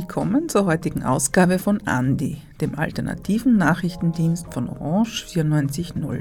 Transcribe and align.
Willkommen 0.00 0.48
zur 0.48 0.66
heutigen 0.66 1.02
Ausgabe 1.02 1.58
von 1.58 1.84
Andi, 1.84 2.36
dem 2.60 2.78
alternativen 2.78 3.56
Nachrichtendienst 3.56 4.46
von 4.54 4.68
Orange 4.68 5.26
94.0. 5.26 6.20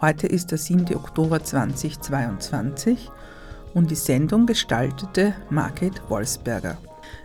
Heute 0.00 0.28
ist 0.28 0.52
der 0.52 0.58
7. 0.58 0.94
Oktober 0.94 1.42
2022 1.42 3.10
und 3.74 3.90
die 3.90 3.96
Sendung 3.96 4.46
gestaltete 4.46 5.34
Margit 5.50 6.00
Wolfsberger. 6.08 6.78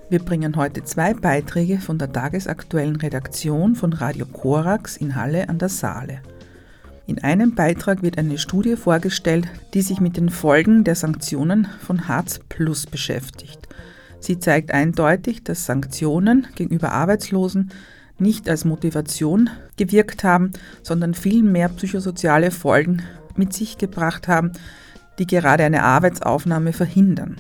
Wir 0.10 0.18
bringen 0.18 0.56
heute 0.56 0.84
zwei 0.84 1.14
Beiträge 1.14 1.78
von 1.78 2.00
der 2.00 2.12
tagesaktuellen 2.12 2.96
Redaktion 2.96 3.76
von 3.76 3.94
Radio 3.94 4.26
Korax 4.26 4.98
in 4.98 5.16
Halle 5.16 5.48
an 5.48 5.60
der 5.60 5.70
Saale. 5.70 6.22
In 7.06 7.24
einem 7.24 7.54
Beitrag 7.54 8.02
wird 8.02 8.18
eine 8.18 8.40
Studie 8.40 8.78
vorgestellt, 8.78 9.48
die 9.76 9.84
sich 9.84 10.00
mit 10.00 10.18
den 10.18 10.30
Folgen 10.30 10.84
der 10.84 10.96
Sanktionen 10.96 11.68
von 11.82 12.08
Hartz 12.08 12.40
Plus 12.50 12.88
beschäftigt. 12.88 13.68
Sie 14.26 14.40
zeigt 14.40 14.72
eindeutig, 14.72 15.44
dass 15.44 15.68
Sanktionen 15.68 16.48
gegenüber 16.56 16.94
Arbeitslosen 16.94 17.70
nicht 18.18 18.50
als 18.50 18.66
Motivation 18.66 19.52
gewirkt 19.78 20.24
haben, 20.24 20.52
sondern 20.82 21.14
vielmehr 21.14 21.70
psychosoziale 21.70 22.50
Folgen 22.50 23.04
mit 23.36 23.54
sich 23.54 23.78
gebracht 23.78 24.28
haben, 24.28 24.54
die 25.20 25.28
gerade 25.28 25.64
eine 25.64 25.84
Arbeitsaufnahme 25.84 26.74
verhindern. 26.74 27.36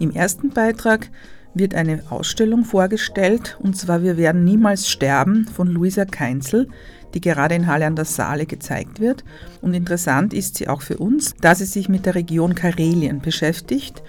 Im 0.00 0.10
ersten 0.10 0.48
Beitrag 0.48 1.08
wird 1.54 1.76
eine 1.76 2.02
Ausstellung 2.10 2.64
vorgestellt, 2.64 3.56
und 3.60 3.76
zwar 3.76 4.02
Wir 4.02 4.16
werden 4.16 4.42
niemals 4.42 4.88
sterben 4.88 5.46
von 5.46 5.68
Luisa 5.68 6.04
Keinzel, 6.04 6.66
die 7.14 7.20
gerade 7.20 7.54
in 7.54 7.68
Halle 7.68 7.86
an 7.86 7.94
der 7.94 8.06
Saale 8.06 8.46
gezeigt 8.46 8.98
wird. 8.98 9.22
Und 9.60 9.74
interessant 9.74 10.34
ist 10.34 10.56
sie 10.56 10.66
auch 10.66 10.82
für 10.82 10.98
uns, 10.98 11.34
da 11.40 11.54
sie 11.54 11.64
sich 11.64 11.88
mit 11.88 12.06
der 12.06 12.16
Region 12.16 12.56
Karelien 12.56 13.20
beschäftigt, 13.20 14.02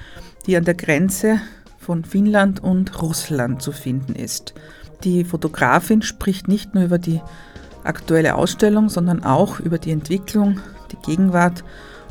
die 0.46 0.58
an 0.58 0.66
der 0.66 0.74
Grenze 0.74 1.40
von 1.78 2.04
Finnland 2.04 2.62
und 2.62 3.02
Russland 3.02 3.62
zu 3.62 3.72
finden 3.72 4.16
ist. 4.16 4.54
Die 5.04 5.24
Fotografin 5.24 6.02
spricht 6.02 6.48
nicht 6.48 6.76
nur 6.76 6.84
über 6.84 7.00
die 7.00 7.22
aktuelle 7.84 8.36
Ausstellung, 8.36 8.90
sondern 8.90 9.24
auch 9.24 9.60
über 9.60 9.80
die 9.80 9.92
Entwicklung, 9.92 10.60
die 10.92 10.98
Gegenwart 10.98 11.64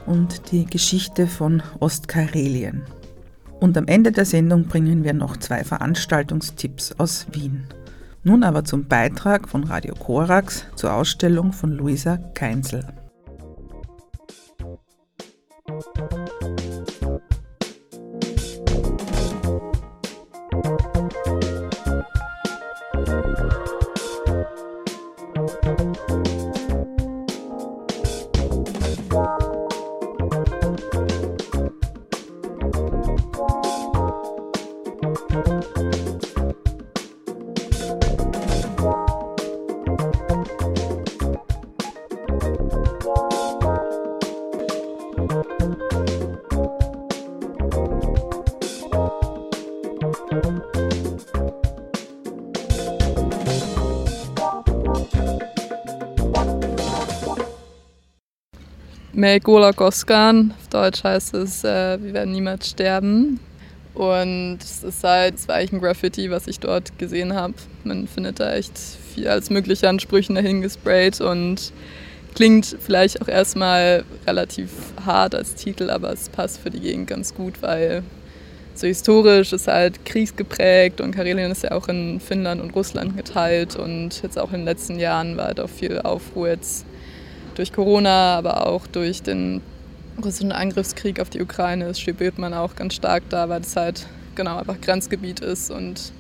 und 0.06 0.50
die 0.50 0.64
Geschichte 0.64 1.26
von 1.26 1.62
Ostkarelien. 1.78 2.82
Und 3.60 3.76
am 3.76 3.86
Ende 3.86 4.10
der 4.10 4.24
Sendung 4.24 4.64
bringen 4.64 5.04
wir 5.04 5.12
noch 5.12 5.36
zwei 5.36 5.64
Veranstaltungstipps 5.64 6.94
aus 6.98 7.26
Wien. 7.32 7.66
Nun 8.24 8.42
aber 8.42 8.64
zum 8.64 8.86
Beitrag 8.86 9.48
von 9.48 9.64
Radio 9.64 9.94
Korax 9.94 10.64
zur 10.76 10.92
Ausstellung 10.94 11.52
von 11.52 11.72
Luisa 11.72 12.18
Keinzel. 12.34 12.99
Melkola 59.20 59.72
Goskan, 59.72 60.54
auf 60.58 60.68
Deutsch 60.68 61.04
heißt 61.04 61.34
es, 61.34 61.62
äh, 61.62 62.02
wir 62.02 62.14
werden 62.14 62.32
niemals 62.32 62.70
sterben. 62.70 63.38
Und 63.92 64.60
es 64.62 64.82
ist 64.82 65.04
halt, 65.04 65.34
es 65.34 65.46
war 65.46 65.56
eigentlich 65.56 65.72
ein 65.72 65.80
Graffiti, 65.80 66.30
was 66.30 66.46
ich 66.46 66.58
dort 66.58 66.98
gesehen 66.98 67.34
habe. 67.34 67.52
Man 67.84 68.08
findet 68.08 68.40
da 68.40 68.54
echt 68.54 68.72
viel 68.78 69.28
als 69.28 69.50
mögliche 69.50 69.90
an 69.90 70.00
Sprüchen 70.00 70.36
dahin 70.36 70.62
gesprayt 70.62 71.20
und 71.20 71.70
klingt 72.34 72.78
vielleicht 72.80 73.20
auch 73.20 73.28
erstmal 73.28 74.04
relativ 74.26 74.70
hart 75.04 75.34
als 75.34 75.54
Titel, 75.54 75.90
aber 75.90 76.14
es 76.14 76.30
passt 76.30 76.58
für 76.58 76.70
die 76.70 76.80
Gegend 76.80 77.08
ganz 77.08 77.34
gut, 77.34 77.60
weil 77.60 78.02
so 78.74 78.86
historisch 78.86 79.52
ist 79.52 79.68
halt 79.68 80.02
kriegsgeprägt 80.06 81.02
und 81.02 81.14
Karelien 81.14 81.50
ist 81.50 81.64
ja 81.64 81.72
auch 81.72 81.88
in 81.88 82.20
Finnland 82.20 82.62
und 82.62 82.74
Russland 82.74 83.18
geteilt 83.18 83.76
und 83.76 84.22
jetzt 84.22 84.38
auch 84.38 84.52
in 84.52 84.60
den 84.60 84.64
letzten 84.64 84.98
Jahren 84.98 85.36
war 85.36 85.48
halt 85.48 85.60
auch 85.60 85.68
viel 85.68 86.00
Aufruhr 86.00 86.48
jetzt 86.48 86.86
durch 87.54 87.72
Corona, 87.72 88.36
aber 88.36 88.66
auch 88.66 88.86
durch 88.86 89.22
den 89.22 89.60
russischen 90.22 90.52
Angriffskrieg 90.52 91.20
auf 91.20 91.30
die 91.30 91.40
Ukraine 91.40 91.86
ist, 91.86 92.00
man 92.36 92.54
auch 92.54 92.76
ganz 92.76 92.94
stark 92.94 93.22
da, 93.30 93.48
weil 93.48 93.62
es 93.62 93.76
halt 93.76 94.06
genau 94.34 94.58
einfach 94.58 94.80
Grenzgebiet 94.80 95.40
ist 95.40 95.70
und 95.70 96.12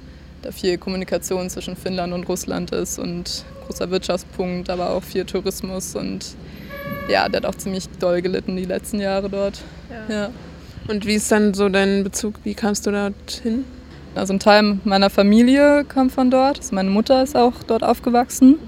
da 0.42 0.52
viel 0.52 0.78
Kommunikation 0.78 1.50
zwischen 1.50 1.76
Finnland 1.76 2.12
und 2.12 2.28
Russland 2.28 2.70
ist 2.72 2.98
und 2.98 3.44
großer 3.66 3.90
Wirtschaftspunkt, 3.90 4.70
aber 4.70 4.90
auch 4.90 5.02
viel 5.02 5.24
Tourismus 5.24 5.94
und 5.94 6.34
ja, 7.08 7.28
der 7.28 7.42
hat 7.42 7.46
auch 7.46 7.54
ziemlich 7.56 7.88
doll 7.98 8.22
gelitten 8.22 8.56
die 8.56 8.64
letzten 8.64 9.00
Jahre 9.00 9.28
dort. 9.28 9.60
Ja. 10.08 10.14
ja. 10.14 10.30
Und 10.88 11.06
wie 11.06 11.14
ist 11.14 11.30
dann 11.30 11.54
so 11.54 11.68
dein 11.68 12.04
Bezug? 12.04 12.34
Wie 12.42 12.54
kamst 12.54 12.86
du 12.86 12.90
dorthin? 12.90 13.64
Also 14.14 14.32
ein 14.32 14.40
Teil 14.40 14.78
meiner 14.84 15.10
Familie 15.10 15.84
kam 15.84 16.10
von 16.10 16.30
dort. 16.30 16.58
Also 16.58 16.74
meine 16.74 16.90
Mutter 16.90 17.22
ist 17.22 17.36
auch 17.36 17.62
dort 17.66 17.84
aufgewachsen. 17.84 18.58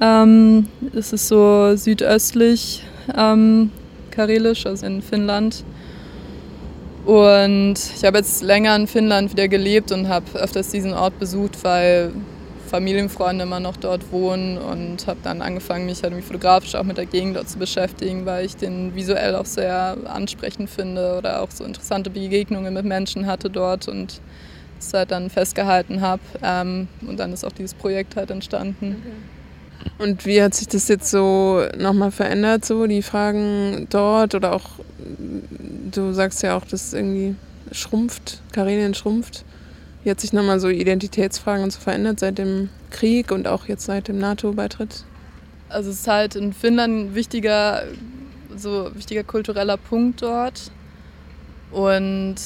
Ähm, 0.00 0.66
es 0.94 1.12
ist 1.12 1.28
so 1.28 1.74
südöstlich 1.76 2.82
ähm, 3.16 3.70
Karelisch, 4.10 4.66
also 4.66 4.86
in 4.86 5.02
Finnland. 5.02 5.64
Und 7.04 7.74
ich 7.96 8.04
habe 8.04 8.18
jetzt 8.18 8.42
länger 8.42 8.74
in 8.74 8.86
Finnland 8.86 9.30
wieder 9.30 9.46
gelebt 9.46 9.92
und 9.92 10.08
habe 10.08 10.26
öfters 10.34 10.70
diesen 10.70 10.92
Ort 10.92 11.18
besucht, 11.20 11.62
weil 11.62 12.12
Familienfreunde 12.66 13.44
immer 13.44 13.60
noch 13.60 13.76
dort 13.76 14.10
wohnen 14.10 14.58
und 14.58 15.06
habe 15.06 15.20
dann 15.22 15.40
angefangen, 15.40 15.86
mich 15.86 16.02
halt 16.02 16.12
fotografisch 16.24 16.74
auch 16.74 16.82
mit 16.82 16.96
der 16.96 17.06
Gegend 17.06 17.36
dort 17.36 17.48
zu 17.48 17.58
beschäftigen, 17.58 18.26
weil 18.26 18.44
ich 18.44 18.56
den 18.56 18.96
visuell 18.96 19.36
auch 19.36 19.46
sehr 19.46 19.96
ansprechend 20.06 20.68
finde 20.68 21.16
oder 21.16 21.42
auch 21.42 21.50
so 21.52 21.62
interessante 21.62 22.10
Begegnungen 22.10 22.74
mit 22.74 22.84
Menschen 22.84 23.26
hatte 23.26 23.50
dort 23.50 23.86
und 23.86 24.20
es 24.80 24.92
halt 24.92 25.12
dann 25.12 25.30
festgehalten 25.30 26.00
habe. 26.00 26.22
Ähm, 26.42 26.88
und 27.06 27.20
dann 27.20 27.32
ist 27.32 27.44
auch 27.44 27.52
dieses 27.52 27.74
Projekt 27.74 28.16
halt 28.16 28.32
entstanden. 28.32 28.96
Okay. 29.00 29.35
Und 29.98 30.26
wie 30.26 30.42
hat 30.42 30.54
sich 30.54 30.68
das 30.68 30.88
jetzt 30.88 31.10
so 31.10 31.62
nochmal 31.78 32.10
verändert, 32.10 32.64
so 32.64 32.86
die 32.86 33.02
Fragen 33.02 33.86
dort 33.90 34.34
oder 34.34 34.52
auch, 34.52 34.80
du 35.90 36.12
sagst 36.12 36.42
ja 36.42 36.56
auch, 36.56 36.64
dass 36.64 36.92
irgendwie 36.92 37.34
schrumpft, 37.72 38.42
Karelien 38.52 38.94
schrumpft. 38.94 39.44
Wie 40.04 40.10
hat 40.10 40.20
sich 40.20 40.32
nochmal 40.32 40.60
so 40.60 40.68
Identitätsfragen 40.68 41.68
so 41.70 41.80
verändert 41.80 42.20
seit 42.20 42.38
dem 42.38 42.68
Krieg 42.90 43.32
und 43.32 43.48
auch 43.48 43.66
jetzt 43.66 43.86
seit 43.86 44.08
dem 44.08 44.18
NATO-Beitritt? 44.18 45.04
Also 45.68 45.90
es 45.90 46.00
ist 46.00 46.08
halt 46.08 46.36
in 46.36 46.52
Finnland 46.52 46.94
ein 46.94 47.14
wichtiger, 47.14 47.82
so 48.56 48.90
wichtiger 48.94 49.24
kultureller 49.24 49.76
Punkt 49.76 50.22
dort. 50.22 50.70
Und 51.72 52.36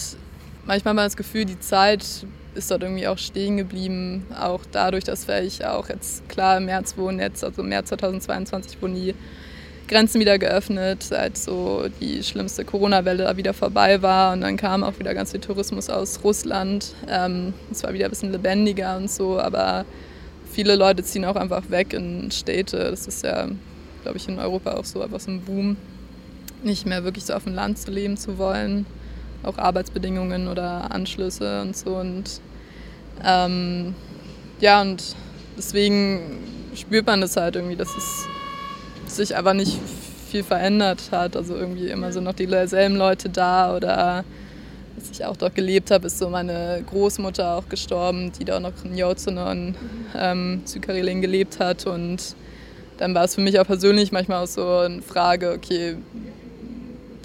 manchmal 0.64 0.92
hat 0.92 0.96
man 0.96 1.06
das 1.06 1.16
Gefühl, 1.16 1.44
die 1.44 1.60
Zeit 1.60 2.24
ist 2.60 2.70
dort 2.70 2.82
irgendwie 2.82 3.08
auch 3.08 3.18
stehen 3.18 3.56
geblieben. 3.56 4.26
Auch 4.38 4.60
dadurch, 4.70 5.04
dass 5.04 5.26
ich 5.28 5.64
auch 5.66 5.88
jetzt 5.88 6.28
klar 6.28 6.58
im 6.58 6.66
März 6.66 6.96
wohnen, 6.96 7.18
jetzt, 7.18 7.42
also 7.42 7.62
März 7.62 7.88
2022 7.88 8.80
wurden 8.80 8.94
die 8.94 9.14
Grenzen 9.88 10.20
wieder 10.20 10.38
geöffnet, 10.38 11.02
seit 11.02 11.36
so 11.36 11.86
die 12.00 12.22
schlimmste 12.22 12.64
Corona-Welle 12.64 13.36
wieder 13.36 13.54
vorbei 13.54 14.02
war. 14.02 14.34
Und 14.34 14.42
dann 14.42 14.56
kam 14.56 14.84
auch 14.84 14.98
wieder 14.98 15.14
ganz 15.14 15.32
viel 15.32 15.40
Tourismus 15.40 15.90
aus 15.90 16.22
Russland. 16.22 16.94
Ähm, 17.08 17.54
es 17.72 17.82
war 17.82 17.92
wieder 17.92 18.04
ein 18.04 18.10
bisschen 18.10 18.30
lebendiger 18.30 18.96
und 18.96 19.10
so, 19.10 19.40
aber 19.40 19.84
viele 20.52 20.76
Leute 20.76 21.02
ziehen 21.02 21.24
auch 21.24 21.36
einfach 21.36 21.70
weg 21.70 21.92
in 21.94 22.30
Städte. 22.30 22.90
Das 22.90 23.06
ist 23.06 23.24
ja, 23.24 23.48
glaube 24.02 24.18
ich, 24.18 24.28
in 24.28 24.38
Europa 24.38 24.74
auch 24.74 24.84
so 24.84 25.02
etwas 25.02 25.26
im 25.26 25.40
Boom, 25.40 25.76
nicht 26.62 26.86
mehr 26.86 27.04
wirklich 27.04 27.24
so 27.24 27.32
auf 27.32 27.44
dem 27.44 27.54
Land 27.54 27.78
zu 27.78 27.90
leben 27.90 28.16
zu 28.16 28.38
wollen 28.38 28.84
auch 29.42 29.58
Arbeitsbedingungen 29.58 30.48
oder 30.48 30.90
Anschlüsse 30.90 31.62
und 31.62 31.76
so. 31.76 31.96
Und 31.96 32.40
ähm, 33.24 33.94
ja, 34.60 34.80
und 34.80 35.02
deswegen 35.56 36.38
spürt 36.74 37.06
man 37.06 37.20
das 37.20 37.36
halt 37.36 37.56
irgendwie, 37.56 37.76
dass 37.76 37.88
es 37.96 39.16
sich 39.16 39.36
aber 39.36 39.54
nicht 39.54 39.78
viel 40.30 40.42
verändert 40.42 41.10
hat. 41.10 41.36
Also 41.36 41.56
irgendwie 41.56 41.88
immer 41.88 42.12
so 42.12 42.20
noch 42.20 42.34
dieselben 42.34 42.96
Leute 42.96 43.28
da 43.28 43.76
oder 43.76 44.24
als 44.96 45.10
ich 45.12 45.24
auch 45.24 45.36
dort 45.36 45.54
gelebt 45.54 45.90
habe, 45.90 46.06
ist 46.06 46.18
so 46.18 46.28
meine 46.28 46.82
Großmutter 46.88 47.56
auch 47.56 47.68
gestorben, 47.68 48.32
die 48.38 48.44
da 48.44 48.60
noch 48.60 48.84
in 48.84 48.96
Jotsuno 48.96 49.50
in 49.50 49.74
ähm, 50.16 50.62
Südkarelien 50.64 51.20
gelebt 51.20 51.58
hat. 51.58 51.86
Und 51.86 52.36
dann 52.98 53.14
war 53.14 53.24
es 53.24 53.34
für 53.34 53.40
mich 53.40 53.58
auch 53.58 53.66
persönlich 53.66 54.12
manchmal 54.12 54.44
auch 54.44 54.48
so 54.48 54.78
eine 54.78 55.02
Frage, 55.02 55.52
okay, 55.52 55.96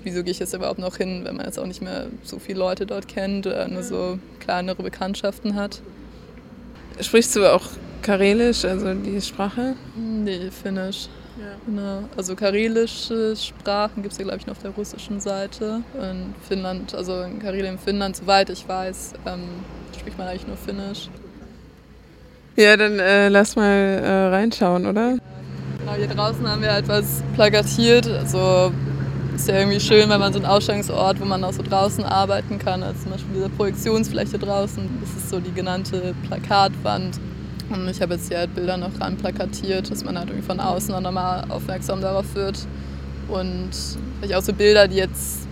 wieso 0.06 0.24
gehe 0.24 0.31
ich 0.31 0.40
jetzt 0.40 0.54
überhaupt 0.54 0.80
noch 0.80 0.98
hin, 0.98 1.22
wenn 1.25 1.36
man 1.36 1.46
jetzt 1.46 1.60
auch 1.60 1.66
nicht 1.66 1.81
mehr 1.81 2.07
so 2.24 2.40
viele 2.40 2.60
Leute 2.60 2.86
dort 2.86 3.07
kennt 3.07 3.46
oder 3.48 3.68
nur 3.68 3.84
so 3.84 4.19
kleinere 4.40 4.81
Bekanntschaften 4.81 5.56
hat. 5.56 5.81
Sprichst 7.02 7.36
du 7.36 7.46
auch 7.54 7.63
Karelisch, 8.02 8.63
also 8.63 8.94
die 8.94 9.19
Sprache? 9.19 9.75
Nee, 9.96 10.50
Finnisch. 10.52 11.10
Ja. 11.38 11.48
Genau. 11.66 12.04
Also 12.16 12.36
karelische 12.36 13.36
Sprachen 13.36 14.04
gibt 14.04 14.13
es 14.13 14.19
ja, 14.19 14.24
glaube 14.24 14.40
ich, 14.40 14.48
noch 14.48 14.56
auf 14.56 14.62
der 14.62 14.72
russischen 14.72 15.19
Seite. 15.19 15.81
In 15.96 16.34
Finnland, 16.48 16.96
also 16.96 17.24
in 17.24 17.40
Karelien, 17.40 17.78
Finnland, 17.78 18.16
soweit 18.16 18.50
ich 18.50 18.66
weiß, 18.66 19.13
ähm, 19.25 19.42
spricht 20.00 20.18
man 20.18 20.28
eigentlich 20.28 20.48
nur 20.48 20.56
Finnisch. 20.56 21.10
Ja, 22.56 22.78
dann 22.78 23.00
äh, 23.00 23.28
lass 23.28 23.58
mal 23.58 23.66
äh, 23.66 24.28
reinschauen, 24.28 24.86
oder? 24.86 25.18
Genau, 25.80 25.94
hier 25.98 26.08
draußen 26.08 26.48
haben 26.48 26.62
wir 26.62 26.69
etwas 26.69 27.22
plakatiert. 27.36 28.08
Also 28.08 28.72
ist 29.36 29.48
ja 29.50 29.60
irgendwie 29.60 29.80
schön, 29.80 30.10
wenn 30.10 30.20
man 30.20 30.32
so 30.34 30.40
einen 30.40 30.48
Ausstellungsort, 30.48 31.20
wo 31.20 31.26
man 31.26 31.44
auch 31.44 31.54
so 31.54 31.62
draußen 31.62 32.04
arbeiten 32.04 32.58
kann, 32.58 32.84
als 32.84 33.04
zum 33.04 33.12
Beispiel 33.12 33.36
diese 33.36 33.50
Projektionsfläche 33.50 34.40
draußen. 34.40 34.90
Das 35.02 35.10
ist 35.24 35.30
so 35.30 35.40
die 35.40 35.52
genannte 35.52 36.16
Plakatwand. 36.28 37.20
Und 37.70 37.88
ich 37.90 38.02
habe 38.02 38.14
jetzt 38.14 38.30
hier 38.30 38.40
halt 38.40 38.56
Bilder 38.56 38.78
noch 38.78 39.00
ran 39.00 39.18
plakatiert, 39.18 39.92
dass 39.92 40.06
man 40.06 40.18
halt 40.18 40.30
irgendwie 40.30 40.46
von 40.46 40.60
außen 40.60 40.94
auch 40.94 41.02
nochmal 41.02 41.46
aufmerksam 41.50 42.02
darauf 42.02 42.34
wird. 42.36 42.60
Und 43.28 43.72
vielleicht 44.20 44.36
auch 44.36 44.42
so 44.44 44.54
Bilder, 44.54 44.88
die 44.88 44.98
jetzt, 44.98 45.48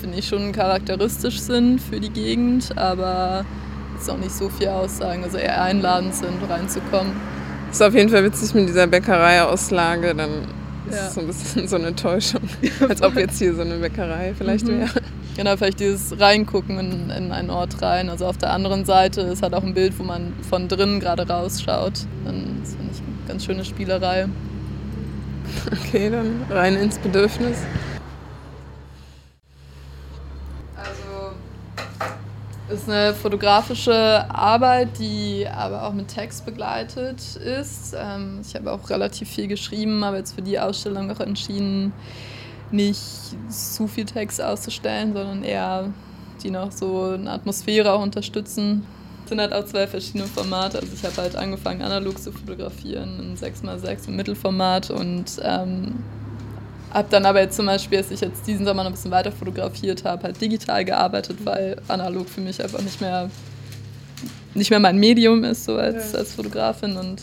finde 0.00 0.18
ich, 0.18 0.28
schon 0.28 0.52
charakteristisch 0.52 1.40
sind 1.40 1.80
für 1.80 2.00
die 2.00 2.10
Gegend, 2.10 2.76
aber 2.76 3.44
jetzt 3.94 4.10
auch 4.10 4.18
nicht 4.18 4.32
so 4.32 4.48
viel 4.48 4.68
aussagen, 4.68 5.24
also 5.24 5.38
eher 5.38 5.62
einladend 5.62 6.14
sind, 6.14 6.38
reinzukommen. 6.48 7.12
Ist 7.70 7.82
auf 7.82 7.94
jeden 7.94 8.08
Fall 8.08 8.24
witzig 8.24 8.54
mit 8.54 8.68
dieser 8.68 8.86
Bäckerei-Auslage, 8.86 10.14
dann 10.14 10.57
ist 10.88 10.96
ja. 10.96 11.06
es 11.06 11.14
so 11.14 11.20
ein 11.20 11.26
bisschen 11.26 11.68
so 11.68 11.76
eine 11.76 11.94
Täuschung, 11.94 12.42
als 12.88 13.02
ob 13.02 13.16
jetzt 13.16 13.38
hier 13.38 13.54
so 13.54 13.62
eine 13.62 13.76
Bäckerei 13.76 14.34
vielleicht 14.36 14.66
mhm. 14.66 14.80
wäre. 14.80 15.02
Genau, 15.36 15.56
vielleicht 15.56 15.78
dieses 15.78 16.18
Reingucken 16.18 16.78
in, 16.78 17.10
in 17.10 17.30
einen 17.30 17.50
Ort 17.50 17.80
rein. 17.80 18.08
Also 18.08 18.26
auf 18.26 18.38
der 18.38 18.52
anderen 18.52 18.84
Seite 18.84 19.20
ist 19.20 19.42
halt 19.42 19.54
auch 19.54 19.62
ein 19.62 19.74
Bild, 19.74 19.96
wo 19.98 20.02
man 20.02 20.32
von 20.48 20.66
drinnen 20.66 20.98
gerade 20.98 21.28
rausschaut. 21.28 21.92
Dann 22.24 22.60
ist 22.62 22.74
finde 22.74 22.92
ich 22.92 22.98
eine 22.98 23.28
ganz 23.28 23.44
schöne 23.44 23.64
Spielerei. 23.64 24.26
Okay, 25.72 26.10
dann 26.10 26.44
rein 26.50 26.76
ins 26.76 26.98
Bedürfnis. 26.98 27.58
Also 30.76 31.36
ist 32.70 32.88
eine 32.88 33.14
fotografische 33.14 34.26
Arbeit, 34.28 34.98
die 34.98 35.46
aber 35.48 35.84
auch 35.84 35.92
mit 35.92 36.08
Text 36.08 36.44
begleitet 36.44 37.36
ist. 37.36 37.94
Ähm, 37.98 38.40
ich 38.46 38.54
habe 38.54 38.72
auch 38.72 38.90
relativ 38.90 39.28
viel 39.28 39.48
geschrieben, 39.48 40.04
aber 40.04 40.18
jetzt 40.18 40.34
für 40.34 40.42
die 40.42 40.58
Ausstellung 40.58 41.10
auch 41.10 41.20
entschieden, 41.20 41.92
nicht 42.70 43.00
zu 43.48 43.86
viel 43.86 44.04
Text 44.04 44.42
auszustellen, 44.42 45.14
sondern 45.14 45.42
eher 45.42 45.90
die 46.42 46.50
noch 46.50 46.70
so 46.70 47.14
eine 47.14 47.30
Atmosphäre 47.30 47.92
auch 47.92 48.02
unterstützen. 48.02 48.86
Es 49.24 49.30
sind 49.30 49.40
halt 49.40 49.52
auch 49.52 49.64
zwei 49.64 49.86
verschiedene 49.86 50.24
Formate. 50.24 50.78
Also 50.78 50.92
ich 50.94 51.04
habe 51.04 51.16
halt 51.16 51.36
angefangen, 51.36 51.82
analog 51.82 52.18
zu 52.18 52.32
fotografieren 52.32 53.20
in 53.20 53.36
6x6 53.36 54.08
im 54.08 54.16
Mittelformat 54.16 54.90
und 54.90 55.40
ähm, 55.42 56.04
habe 56.92 57.08
dann 57.10 57.26
aber 57.26 57.40
jetzt 57.40 57.56
zum 57.56 57.66
Beispiel, 57.66 57.98
als 57.98 58.10
ich 58.10 58.20
jetzt 58.20 58.46
diesen 58.46 58.64
Sommer 58.64 58.82
noch 58.82 58.90
ein 58.90 58.94
bisschen 58.94 59.10
weiter 59.10 59.32
fotografiert 59.32 60.04
habe, 60.04 60.24
halt 60.24 60.40
digital 60.40 60.84
gearbeitet, 60.84 61.38
weil 61.44 61.76
analog 61.88 62.28
für 62.28 62.40
mich 62.40 62.62
einfach 62.62 62.80
nicht 62.80 63.00
mehr, 63.00 63.30
nicht 64.54 64.70
mehr 64.70 64.80
mein 64.80 64.98
Medium 64.98 65.44
ist, 65.44 65.64
so 65.64 65.76
als, 65.76 66.14
als 66.14 66.34
Fotografin 66.34 66.96
und 66.96 67.22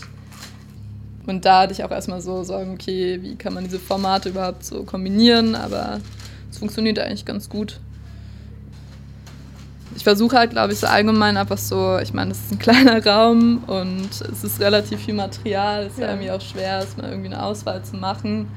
und 1.27 1.44
da 1.45 1.62
hatte 1.62 1.73
ich 1.73 1.83
auch 1.83 1.91
erstmal 1.91 2.21
so 2.21 2.44
Sorgen, 2.44 2.73
okay, 2.73 3.19
wie 3.21 3.35
kann 3.35 3.53
man 3.53 3.63
diese 3.63 3.79
Formate 3.79 4.29
überhaupt 4.29 4.63
so 4.63 4.83
kombinieren, 4.83 5.56
aber 5.56 6.00
es 6.51 6.57
funktioniert 6.57 7.00
eigentlich 7.00 7.25
ganz 7.25 7.50
gut. 7.50 7.79
Ich 9.95 10.03
versuche 10.03 10.38
halt, 10.38 10.51
glaube 10.51 10.73
ich, 10.73 10.79
so 10.79 10.88
allgemein 10.88 11.38
einfach 11.38 11.57
so, 11.57 11.97
ich 12.00 12.13
meine, 12.13 12.31
es 12.31 12.39
ist 12.39 12.51
ein 12.51 12.59
kleiner 12.59 13.03
Raum 13.06 13.63
und 13.65 14.09
es 14.31 14.44
ist 14.44 14.59
relativ 14.59 15.00
viel 15.03 15.13
Material, 15.13 15.85
es 15.85 15.94
ist 15.94 16.00
ja. 16.00 16.09
irgendwie 16.09 16.31
auch 16.31 16.41
schwer, 16.41 16.79
erstmal 16.79 17.09
irgendwie 17.09 17.33
eine 17.33 17.44
Auswahl 17.44 17.83
zu 17.83 17.95
machen. 17.95 18.47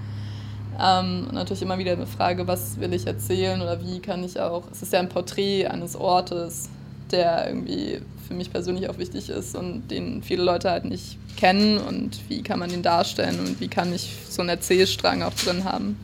Ähm, 0.81 1.29
natürlich 1.33 1.63
immer 1.63 1.79
wieder 1.79 1.93
eine 1.93 2.07
Frage, 2.07 2.47
was 2.47 2.79
will 2.79 2.93
ich 2.93 3.07
erzählen 3.07 3.61
oder 3.61 3.83
wie 3.83 3.99
kann 3.99 4.23
ich 4.23 4.39
auch, 4.39 4.63
es 4.71 4.83
ist 4.83 4.93
ja 4.93 5.01
ein 5.01 5.09
Porträt 5.09 5.67
eines 5.67 5.97
Ortes, 5.97 6.69
der 7.11 7.49
irgendwie 7.49 8.01
für 8.29 8.35
mich 8.35 8.53
persönlich 8.53 8.89
auch 8.89 8.99
wichtig 8.99 9.29
ist 9.31 9.57
und 9.57 9.89
den 9.91 10.23
viele 10.23 10.45
Leute 10.45 10.71
halt 10.71 10.85
nicht 10.85 11.19
kennen 11.37 11.79
und 11.79 12.21
wie 12.29 12.43
kann 12.43 12.61
man 12.61 12.71
den 12.71 12.83
darstellen 12.83 13.41
und 13.41 13.61
wie 13.61 13.69
kann 13.69 13.93
ich 13.93 14.15
so 14.29 14.43
einen 14.43 14.51
Erzählstrang 14.51 15.23
auch 15.23 15.35
drin 15.35 15.65
haben. 15.65 15.99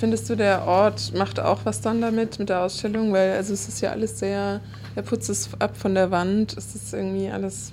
Findest 0.00 0.28
du, 0.28 0.34
der 0.34 0.66
Ort 0.66 1.12
macht 1.14 1.38
auch 1.38 1.60
was 1.64 1.80
dann 1.80 2.00
damit, 2.00 2.38
mit 2.38 2.48
der 2.48 2.62
Ausstellung? 2.62 3.12
Weil 3.12 3.32
also 3.32 3.52
es 3.52 3.68
ist 3.68 3.80
ja 3.80 3.90
alles 3.90 4.18
sehr, 4.18 4.60
er 4.96 5.02
putzt 5.02 5.30
es 5.30 5.50
ab 5.60 5.76
von 5.76 5.94
der 5.94 6.10
Wand, 6.10 6.56
es 6.56 6.74
ist 6.74 6.92
irgendwie 6.92 7.28
alles 7.28 7.72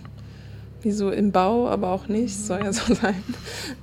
wie 0.82 0.92
so 0.92 1.10
im 1.10 1.32
Bau, 1.32 1.68
aber 1.68 1.90
auch 1.92 2.08
nicht, 2.08 2.38
soll 2.38 2.60
ja 2.64 2.74
so 2.74 2.94
sein. 3.02 3.24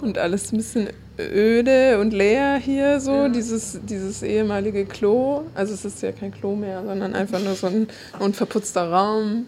Und 0.01 0.19
alles 0.19 0.53
ein 0.53 0.59
bisschen 0.59 0.89
öde 1.19 1.99
und 2.01 2.13
leer 2.13 2.57
hier 2.57 3.01
so, 3.01 3.13
ja. 3.13 3.29
dieses, 3.29 3.81
dieses 3.85 4.23
ehemalige 4.23 4.87
Klo. 4.87 5.43
Also 5.55 5.75
es 5.75 5.85
ist 5.85 6.03
ja 6.03 6.13
kein 6.13 6.33
Klo 6.33 6.55
mehr, 6.55 6.85
sondern 6.85 7.15
einfach 7.15 7.41
nur 7.41 7.55
so 7.55 7.67
ein 7.67 7.89
unverputzter 8.19 8.91
Raum. 8.91 9.47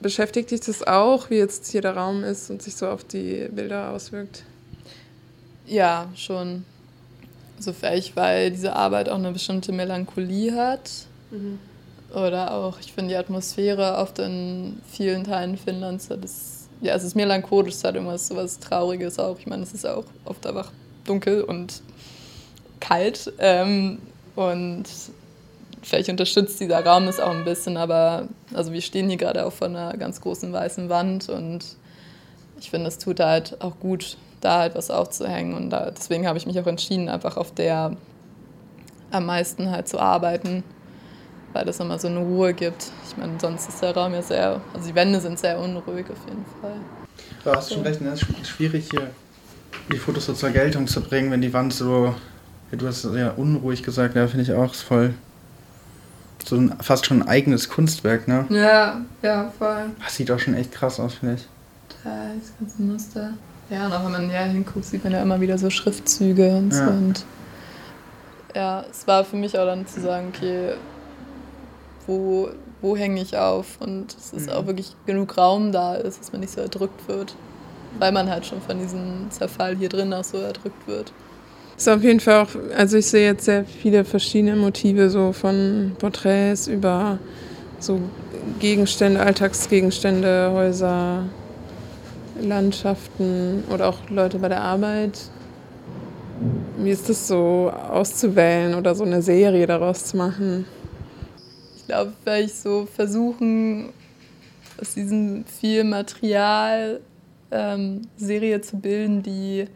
Beschäftigt 0.00 0.50
dich 0.50 0.60
das 0.60 0.86
auch, 0.86 1.30
wie 1.30 1.36
jetzt 1.36 1.70
hier 1.70 1.80
der 1.80 1.96
Raum 1.96 2.24
ist 2.24 2.50
und 2.50 2.62
sich 2.62 2.76
so 2.76 2.88
auf 2.88 3.04
die 3.04 3.48
Bilder 3.50 3.90
auswirkt? 3.90 4.44
Ja, 5.66 6.08
schon. 6.14 6.64
Also 7.56 7.72
vielleicht, 7.72 8.16
weil 8.16 8.50
diese 8.50 8.74
Arbeit 8.74 9.08
auch 9.08 9.18
eine 9.18 9.32
bestimmte 9.32 9.72
Melancholie 9.72 10.54
hat. 10.54 10.90
Mhm. 11.30 11.58
Oder 12.14 12.52
auch, 12.52 12.78
ich 12.80 12.92
finde 12.92 13.10
die 13.10 13.16
Atmosphäre 13.16 13.96
oft 13.96 14.18
in 14.20 14.80
vielen 14.88 15.24
Teilen 15.24 15.56
Finnlands, 15.56 16.08
das, 16.08 16.68
ja, 16.80 16.94
es 16.94 17.02
ist 17.02 17.16
melancholisch, 17.16 17.74
es 17.74 17.84
hat 17.84 17.96
irgendwas 17.96 18.28
so 18.28 18.36
was 18.36 18.60
Trauriges 18.60 19.18
auch. 19.18 19.38
Ich 19.38 19.46
meine, 19.46 19.64
es 19.64 19.72
ist 19.72 19.84
auch 19.84 20.04
oft 20.24 20.46
einfach 20.46 20.70
dunkel 21.04 21.42
und 21.42 21.82
kalt. 22.80 23.32
Ähm, 23.38 23.98
und 24.36 24.84
vielleicht 25.82 26.08
unterstützt 26.08 26.60
dieser 26.60 26.84
Raum 26.84 27.08
es 27.08 27.20
auch 27.20 27.30
ein 27.30 27.44
bisschen, 27.44 27.76
aber 27.76 28.28
also 28.52 28.72
wir 28.72 28.80
stehen 28.80 29.08
hier 29.08 29.18
gerade 29.18 29.46
auch 29.46 29.52
vor 29.52 29.68
einer 29.68 29.96
ganz 29.96 30.20
großen 30.20 30.52
weißen 30.52 30.88
Wand 30.88 31.28
und 31.28 31.76
ich 32.58 32.70
finde, 32.70 32.88
es 32.88 32.98
tut 32.98 33.20
halt 33.20 33.60
auch 33.60 33.78
gut, 33.78 34.16
da 34.40 34.60
halt 34.60 34.74
was 34.74 34.90
aufzuhängen. 34.90 35.54
Und 35.54 35.70
da, 35.70 35.90
deswegen 35.90 36.26
habe 36.26 36.38
ich 36.38 36.46
mich 36.46 36.58
auch 36.58 36.66
entschieden, 36.66 37.08
einfach 37.08 37.36
auf 37.36 37.52
der 37.52 37.96
am 39.10 39.26
meisten 39.26 39.70
halt 39.70 39.86
zu 39.86 39.98
arbeiten, 39.98 40.64
weil 41.52 41.64
das 41.64 41.78
nochmal 41.78 42.00
so 42.00 42.08
eine 42.08 42.20
Ruhe 42.20 42.54
gibt. 42.54 42.90
Ich 43.08 43.16
meine, 43.16 43.38
sonst 43.38 43.68
ist 43.68 43.82
der 43.82 43.94
Raum 43.94 44.14
ja 44.14 44.22
sehr, 44.22 44.60
also 44.72 44.88
die 44.88 44.94
Wände 44.94 45.20
sind 45.20 45.38
sehr 45.38 45.58
unruhig 45.58 46.06
auf 46.10 46.28
jeden 46.28 46.44
Fall. 46.60 46.76
Du 47.44 47.52
hast 47.52 47.72
schon 47.72 47.82
recht, 47.82 48.00
ne? 48.00 48.10
es 48.10 48.22
ist 48.22 48.48
schwierig 48.48 48.88
hier 48.90 49.10
die 49.92 49.98
Fotos 49.98 50.26
so 50.26 50.32
zur 50.32 50.50
Geltung 50.50 50.86
zu 50.86 51.00
bringen, 51.02 51.30
wenn 51.30 51.40
die 51.40 51.52
Wand 51.52 51.72
so, 51.72 52.14
du 52.70 52.86
hast 52.86 53.04
ja 53.04 53.30
unruhig 53.30 53.82
gesagt, 53.82 54.16
ja, 54.16 54.26
finde 54.26 54.44
ich 54.44 54.52
auch, 54.52 54.72
ist 54.72 54.82
voll 54.82 55.14
so 56.46 56.56
ein, 56.56 56.74
fast 56.80 57.06
schon 57.06 57.22
ein 57.22 57.28
eigenes 57.28 57.68
Kunstwerk, 57.68 58.28
ne? 58.28 58.46
Ja, 58.50 59.00
ja, 59.22 59.52
voll. 59.58 59.90
Das 60.02 60.14
sieht 60.14 60.30
auch 60.30 60.38
schon 60.38 60.54
echt 60.54 60.72
krass 60.72 61.00
aus, 61.00 61.14
finde 61.14 61.36
ich. 61.36 61.48
Da 62.02 62.32
ist 62.34 62.52
das 62.52 62.58
ganze 62.58 62.82
Muster. 62.82 63.30
Ja, 63.70 63.86
und 63.86 63.92
auch 63.92 64.04
wenn 64.04 64.12
man 64.12 64.30
ja 64.30 64.42
hinguckt, 64.42 64.84
sieht 64.84 65.04
man 65.04 65.12
ja 65.12 65.22
immer 65.22 65.40
wieder 65.40 65.56
so 65.56 65.70
Schriftzüge 65.70 66.54
und 66.56 66.72
ja. 66.72 66.84
so. 66.84 66.90
Und 66.90 67.24
ja, 68.54 68.84
es 68.90 69.06
war 69.06 69.24
für 69.24 69.36
mich 69.36 69.58
auch 69.58 69.64
dann 69.64 69.86
zu 69.86 70.00
sagen, 70.00 70.32
okay, 70.34 70.74
wo, 72.06 72.50
wo 72.82 72.96
hänge 72.96 73.22
ich 73.22 73.36
auf? 73.38 73.80
Und 73.80 74.14
es 74.14 74.32
ist 74.32 74.46
mhm. 74.46 74.52
auch 74.52 74.66
wirklich 74.66 74.94
genug 75.06 75.38
Raum 75.38 75.72
da 75.72 75.94
ist, 75.94 76.20
dass 76.20 76.32
man 76.32 76.42
nicht 76.42 76.52
so 76.52 76.60
erdrückt 76.60 77.08
wird 77.08 77.34
weil 77.98 78.12
man 78.12 78.28
halt 78.28 78.46
schon 78.46 78.60
von 78.60 78.78
diesem 78.78 79.30
Zerfall 79.30 79.76
hier 79.76 79.88
drin 79.88 80.12
auch 80.12 80.24
so 80.24 80.38
erdrückt 80.38 80.86
wird. 80.86 81.12
Ist 81.76 81.88
auf 81.88 82.02
jeden 82.02 82.20
Fall 82.20 82.42
auch, 82.42 82.50
also 82.76 82.96
ich 82.96 83.06
sehe 83.06 83.26
jetzt 83.26 83.46
sehr 83.46 83.64
viele 83.64 84.04
verschiedene 84.04 84.54
Motive, 84.54 85.10
so 85.10 85.32
von 85.32 85.92
Porträts 85.98 86.68
über 86.68 87.18
so 87.80 88.00
Gegenstände, 88.60 89.20
Alltagsgegenstände, 89.20 90.52
Häuser, 90.52 91.24
Landschaften 92.40 93.64
oder 93.72 93.88
auch 93.88 93.98
Leute 94.08 94.38
bei 94.38 94.48
der 94.48 94.60
Arbeit. 94.60 95.18
Wie 96.78 96.90
ist 96.90 97.08
das 97.08 97.26
so 97.28 97.70
auszuwählen 97.70 98.74
oder 98.74 98.94
so 98.94 99.04
eine 99.04 99.22
Serie 99.22 99.66
daraus 99.66 100.06
zu 100.06 100.16
machen? 100.16 100.66
Ich 101.76 101.86
glaube, 101.86 102.12
weil 102.24 102.44
ich 102.44 102.54
so 102.54 102.86
versuchen, 102.86 103.92
aus 104.80 104.94
diesem 104.94 105.44
viel 105.44 105.84
Material 105.84 107.00
ähm, 107.54 108.02
Serie 108.16 108.60
zu 108.60 108.78
bilden, 108.78 109.22
die 109.22 109.66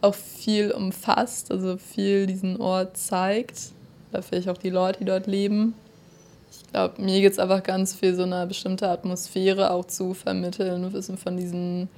auch 0.00 0.14
viel 0.14 0.72
umfasst, 0.72 1.50
also 1.50 1.76
viel 1.76 2.26
diesen 2.26 2.60
Ort 2.60 2.96
zeigt. 2.96 3.72
Oder 4.10 4.22
vielleicht 4.22 4.48
auch 4.48 4.58
die 4.58 4.70
Leute, 4.70 5.00
die 5.00 5.04
dort 5.04 5.26
leben. 5.26 5.74
Ich 6.50 6.72
glaube, 6.72 7.00
mir 7.02 7.20
geht 7.20 7.32
es 7.32 7.38
einfach 7.38 7.62
ganz 7.62 7.94
viel 7.94 8.14
so 8.14 8.22
eine 8.22 8.46
bestimmte 8.46 8.88
Atmosphäre 8.88 9.70
auch 9.70 9.84
zu 9.86 10.14
vermitteln, 10.14 10.84
ein 10.84 10.92
bisschen 10.92 11.18
von 11.18 11.36
diesen 11.36 11.88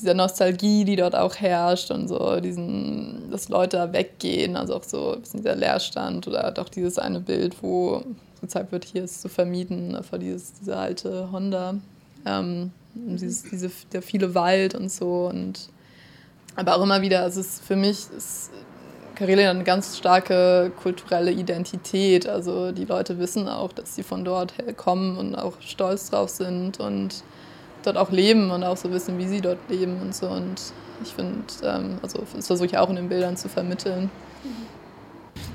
dieser 0.00 0.14
Nostalgie, 0.14 0.84
die 0.84 0.96
dort 0.96 1.14
auch 1.14 1.36
herrscht 1.36 1.90
und 1.90 2.08
so 2.08 2.40
diesen, 2.40 3.30
dass 3.30 3.48
Leute 3.48 3.76
da 3.76 3.92
weggehen, 3.92 4.56
also 4.56 4.74
auch 4.74 4.82
so 4.82 5.16
dieser 5.32 5.54
Leerstand 5.54 6.26
oder 6.26 6.50
doch 6.50 6.68
dieses 6.68 6.98
eine 6.98 7.20
Bild, 7.20 7.62
wo 7.62 8.02
gezeigt 8.40 8.72
wird, 8.72 8.84
hier 8.84 9.04
ist 9.04 9.22
zu 9.22 9.28
vermieden, 9.28 9.96
vor 10.02 10.18
dieses, 10.18 10.52
diese 10.54 10.76
alte 10.76 11.30
Honda, 11.30 11.76
ähm, 12.26 12.72
dieses, 12.94 13.42
diese, 13.42 13.70
der 13.92 14.02
viele 14.02 14.34
Wald 14.34 14.74
und 14.74 14.90
so 14.90 15.26
und 15.26 15.68
aber 16.56 16.76
auch 16.76 16.82
immer 16.82 17.02
wieder, 17.02 17.22
also 17.22 17.40
es 17.40 17.56
ist 17.56 17.64
für 17.64 17.76
mich 17.76 18.06
ist 18.16 18.50
Karelien 19.14 19.48
eine 19.48 19.64
ganz 19.64 19.96
starke 19.96 20.72
kulturelle 20.82 21.30
Identität. 21.30 22.28
Also 22.28 22.72
die 22.72 22.84
Leute 22.84 23.18
wissen 23.18 23.48
auch, 23.48 23.72
dass 23.72 23.94
sie 23.94 24.02
von 24.02 24.24
dort 24.24 24.54
kommen 24.76 25.16
und 25.16 25.34
auch 25.34 25.60
stolz 25.60 26.10
drauf 26.10 26.30
sind 26.30 26.80
und 26.80 27.22
dort 27.84 27.96
auch 27.96 28.10
leben 28.10 28.50
und 28.50 28.64
auch 28.64 28.76
so 28.76 28.90
wissen, 28.90 29.18
wie 29.18 29.28
sie 29.28 29.40
dort 29.40 29.58
leben 29.68 30.00
und 30.00 30.14
so. 30.14 30.26
Und 30.26 30.60
ich 31.02 31.12
finde, 31.12 31.44
ähm, 31.62 31.98
also 32.02 32.22
das 32.34 32.46
versuche 32.46 32.66
ich 32.66 32.78
auch 32.78 32.90
in 32.90 32.96
den 32.96 33.08
Bildern 33.08 33.36
zu 33.36 33.48
vermitteln. 33.48 34.10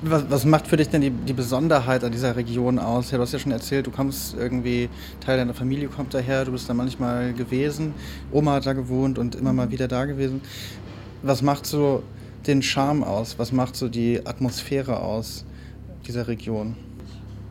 Was, 0.02 0.30
was, 0.30 0.46
macht 0.46 0.68
für 0.68 0.78
dich 0.78 0.90
denn 0.90 1.02
die, 1.02 1.10
die 1.10 1.34
Besonderheit 1.34 2.04
an 2.04 2.12
dieser 2.12 2.36
Region 2.36 2.80
aus? 2.80 3.12
Ja, 3.12 3.18
du 3.18 3.24
hast 3.24 3.34
ja 3.34 3.40
schon 3.40 3.52
erzählt, 3.52 3.86
du 3.86 3.92
kommst 3.92 4.34
irgendwie, 4.34 4.90
Teil 5.20 5.38
deiner 5.38 5.54
Familie 5.54 5.90
kommt 5.90 6.14
daher, 6.14 6.46
du 6.46 6.54
bist 6.54 6.70
da 6.70 6.74
manchmal 6.74 7.34
gewesen, 7.34 7.94
Oma 8.32 8.54
hat 8.54 8.66
da 8.66 8.74
gewohnt 8.74 9.18
und 9.18 9.36
immer 9.36 9.52
mal 9.52 9.72
wieder 9.72 9.88
da 9.88 10.06
gewesen. 10.06 10.42
Was 11.22 11.42
macht 11.42 11.66
so 11.66 12.04
den 12.48 12.62
Charme 12.62 13.04
aus? 13.04 13.38
Was 13.40 13.52
macht 13.52 13.76
so 13.76 13.90
die 13.90 14.26
Atmosphäre 14.26 15.00
aus 15.02 15.46
dieser 16.08 16.28
Region? 16.28 16.76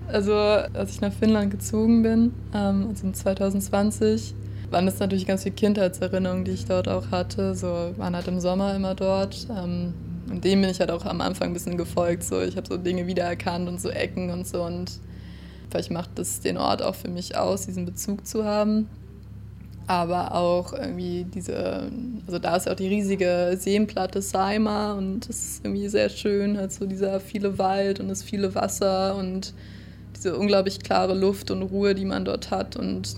Also, 0.06 0.32
als 0.32 0.92
ich 0.92 1.00
nach 1.02 1.12
Finnland 1.12 1.50
gezogen 1.50 2.02
bin, 2.02 2.32
ähm, 2.54 2.86
also 2.88 3.10
2020, 3.10 4.34
waren 4.70 4.86
das 4.86 4.98
natürlich 4.98 5.26
ganz 5.26 5.42
viele 5.42 5.54
Kindheitserinnerungen, 5.54 6.44
die 6.44 6.52
ich 6.52 6.66
dort 6.66 6.88
auch 6.88 7.10
hatte. 7.10 7.54
So, 7.54 7.92
waren 7.96 8.16
halt 8.16 8.28
im 8.28 8.40
Sommer 8.40 8.74
immer 8.74 8.94
dort. 8.94 9.46
Ähm, 9.54 9.92
und 10.30 10.44
dem 10.44 10.60
bin 10.60 10.70
ich 10.70 10.80
halt 10.80 10.90
auch 10.90 11.04
am 11.04 11.20
Anfang 11.20 11.48
ein 11.48 11.54
bisschen 11.54 11.76
gefolgt. 11.76 12.24
So, 12.24 12.40
ich 12.40 12.56
habe 12.56 12.66
so 12.66 12.76
Dinge 12.76 13.06
wiedererkannt 13.06 13.68
und 13.68 13.80
so 13.80 13.90
Ecken 13.90 14.30
und 14.30 14.46
so. 14.46 14.62
Und 14.62 15.00
vielleicht 15.70 15.90
macht 15.90 16.10
das 16.16 16.40
den 16.40 16.56
Ort 16.56 16.82
auch 16.82 16.94
für 16.94 17.08
mich 17.08 17.36
aus, 17.36 17.66
diesen 17.66 17.84
Bezug 17.84 18.26
zu 18.26 18.44
haben 18.44 18.88
aber 19.88 20.34
auch 20.34 20.74
irgendwie 20.74 21.24
diese, 21.24 21.90
also 22.26 22.38
da 22.38 22.56
ist 22.56 22.66
ja 22.66 22.72
auch 22.72 22.76
die 22.76 22.88
riesige 22.88 23.56
Seenplatte 23.58 24.20
Saima 24.20 24.92
und 24.92 25.26
das 25.26 25.36
ist 25.36 25.64
irgendwie 25.64 25.88
sehr 25.88 26.10
schön, 26.10 26.58
halt 26.58 26.72
so 26.72 26.84
dieser 26.84 27.20
viele 27.20 27.58
Wald 27.58 27.98
und 27.98 28.08
das 28.08 28.22
viele 28.22 28.54
Wasser 28.54 29.16
und 29.16 29.54
diese 30.14 30.36
unglaublich 30.36 30.80
klare 30.80 31.14
Luft 31.14 31.50
und 31.50 31.62
Ruhe, 31.62 31.94
die 31.94 32.04
man 32.04 32.26
dort 32.26 32.50
hat 32.50 32.76
und 32.76 33.16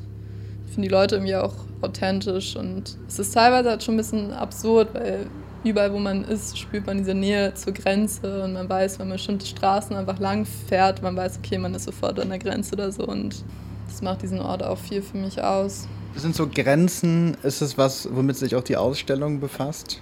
ich 0.66 0.74
finde 0.74 0.88
die 0.88 0.94
Leute 0.94 1.16
irgendwie 1.16 1.34
auch 1.34 1.54
authentisch 1.80 2.54
und 2.54 2.96
es 3.08 3.18
ist 3.18 3.34
teilweise 3.34 3.70
halt 3.70 3.82
schon 3.82 3.94
ein 3.94 3.98
bisschen 3.98 4.32
absurd, 4.32 4.94
weil 4.94 5.26
überall, 5.64 5.92
wo 5.92 5.98
man 5.98 6.24
ist, 6.24 6.58
spürt 6.58 6.86
man 6.86 6.98
diese 6.98 7.14
Nähe 7.14 7.54
zur 7.54 7.72
Grenze 7.72 8.44
und 8.44 8.54
man 8.54 8.68
weiß, 8.68 8.98
wenn 8.98 9.08
man 9.08 9.16
bestimmte 9.16 9.46
Straßen 9.46 9.96
einfach 9.96 10.18
lang 10.18 10.46
fährt, 10.46 11.02
man 11.02 11.16
weiß, 11.16 11.38
okay, 11.38 11.58
man 11.58 11.74
ist 11.74 11.84
sofort 11.84 12.18
an 12.18 12.30
der 12.30 12.38
Grenze 12.38 12.74
oder 12.74 12.90
so 12.92 13.06
und 13.06 13.44
das 13.88 14.02
macht 14.02 14.22
diesen 14.22 14.40
Ort 14.40 14.62
auch 14.62 14.78
viel 14.78 15.02
für 15.02 15.16
mich 15.16 15.42
aus. 15.42 15.88
Sind 16.16 16.34
so 16.34 16.48
Grenzen, 16.48 17.36
ist 17.42 17.60
es 17.60 17.78
was, 17.78 18.08
womit 18.12 18.36
sich 18.36 18.54
auch 18.56 18.64
die 18.64 18.76
Ausstellung 18.76 19.40
befasst? 19.40 20.00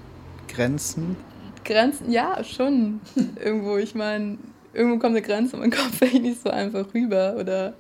Grenzen? 0.48 1.16
Grenzen, 1.64 2.10
ja, 2.10 2.42
schon. 2.44 3.00
irgendwo, 3.44 3.76
ich 3.76 3.94
meine, 3.94 4.38
irgendwo 4.72 4.98
kommt 4.98 5.16
eine 5.16 5.22
Grenze 5.22 5.56
und 5.56 5.60
man 5.60 5.70
kommt 5.70 5.94
vielleicht 5.94 6.22
nicht 6.22 6.42
so 6.42 6.50
einfach 6.50 6.86
rüber. 6.94 7.36
Oder 7.38 7.74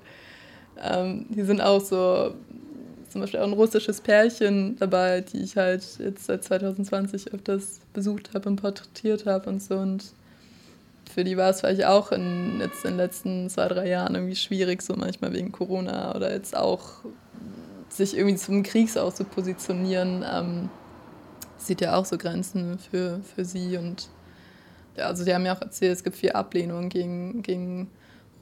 ähm, 0.82 1.26
hier 1.32 1.46
sind 1.46 1.60
auch 1.60 1.80
so 1.80 2.34
zum 3.08 3.20
Beispiel 3.20 3.40
auch 3.40 3.46
ein 3.46 3.52
russisches 3.52 4.00
Pärchen 4.00 4.76
dabei, 4.78 5.20
die 5.20 5.38
ich 5.38 5.56
halt 5.56 5.84
jetzt 5.98 6.26
seit 6.26 6.44
2020 6.44 7.32
öfters 7.32 7.80
besucht 7.92 8.34
habe 8.34 8.48
und 8.48 8.56
porträtiert 8.56 9.26
habe 9.26 9.48
und 9.50 9.62
so. 9.62 9.76
Und 9.76 10.12
für 11.10 11.24
die 11.24 11.36
war 11.36 11.50
es 11.50 11.60
vielleicht 11.60 11.84
auch 11.84 12.12
in, 12.12 12.60
jetzt 12.60 12.84
in 12.84 12.92
den 12.92 12.96
letzten 12.98 13.48
zwei, 13.50 13.68
drei 13.68 13.88
Jahren 13.88 14.14
irgendwie 14.14 14.36
schwierig, 14.36 14.82
so 14.82 14.94
manchmal 14.94 15.32
wegen 15.32 15.52
Corona 15.52 16.14
oder 16.14 16.32
jetzt 16.32 16.56
auch 16.56 17.04
sich 17.88 18.16
irgendwie 18.16 18.36
zum 18.36 18.62
Kriegsaus 18.62 19.16
zu 19.16 19.24
positionieren, 19.24 20.24
ähm, 20.30 20.68
sieht 21.56 21.80
ja 21.80 21.96
auch 21.96 22.04
so 22.04 22.18
Grenzen 22.18 22.78
für, 22.78 23.20
für 23.34 23.44
sie. 23.44 23.76
Und 23.76 24.08
ja, 24.96 25.06
also 25.06 25.24
die 25.24 25.34
haben 25.34 25.46
ja 25.46 25.56
auch 25.56 25.62
erzählt, 25.62 25.96
es 25.96 26.04
gibt 26.04 26.16
viel 26.16 26.32
Ablehnung 26.32 26.88
gegen, 26.88 27.42
gegen 27.42 27.90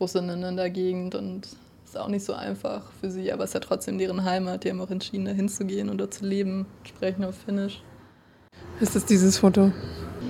Russinnen 0.01 0.43
in 0.43 0.57
der 0.57 0.71
Gegend 0.71 1.15
und 1.15 1.49
ist 1.97 2.03
auch 2.03 2.09
nicht 2.09 2.25
so 2.25 2.35
einfach 2.35 2.83
für 3.01 3.11
sie, 3.11 3.33
aber 3.33 3.45
es 3.45 3.51
ist 3.51 3.55
ja 3.55 3.61
trotzdem 3.61 3.99
deren 3.99 4.25
Heimat. 4.25 4.65
Die 4.65 4.71
haben 4.71 4.81
auch 4.81 4.91
entschieden, 4.91 5.25
da 5.25 5.33
hinzugehen 5.33 5.91
oder 5.91 6.11
zu 6.11 6.25
leben, 6.25 6.67
sprechen 6.85 7.25
auf 7.25 7.35
Finnisch. 7.45 7.83
Ist 8.81 8.95
das 8.95 9.07
dieses 9.07 9.39
Foto? 9.39 9.73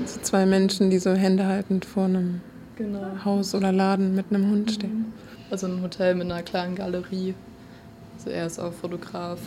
So 0.04 0.20
zwei 0.20 0.46
Menschen, 0.46 0.90
die 0.90 0.98
so 0.98 1.12
Hände 1.12 1.46
haltend 1.46 1.84
vor 1.84 2.04
einem 2.04 2.40
genau. 2.76 3.24
Haus 3.24 3.54
oder 3.54 3.72
Laden 3.72 4.14
mit 4.14 4.26
einem 4.30 4.50
Hund 4.50 4.70
stehen. 4.72 5.12
Also 5.50 5.66
ein 5.66 5.82
Hotel 5.82 6.14
mit 6.14 6.30
einer 6.30 6.42
kleinen 6.42 6.74
Galerie 6.74 7.34
also 8.16 8.30
er 8.30 8.46
ist 8.46 8.58
auch 8.58 8.72
Fotograf. 8.72 9.38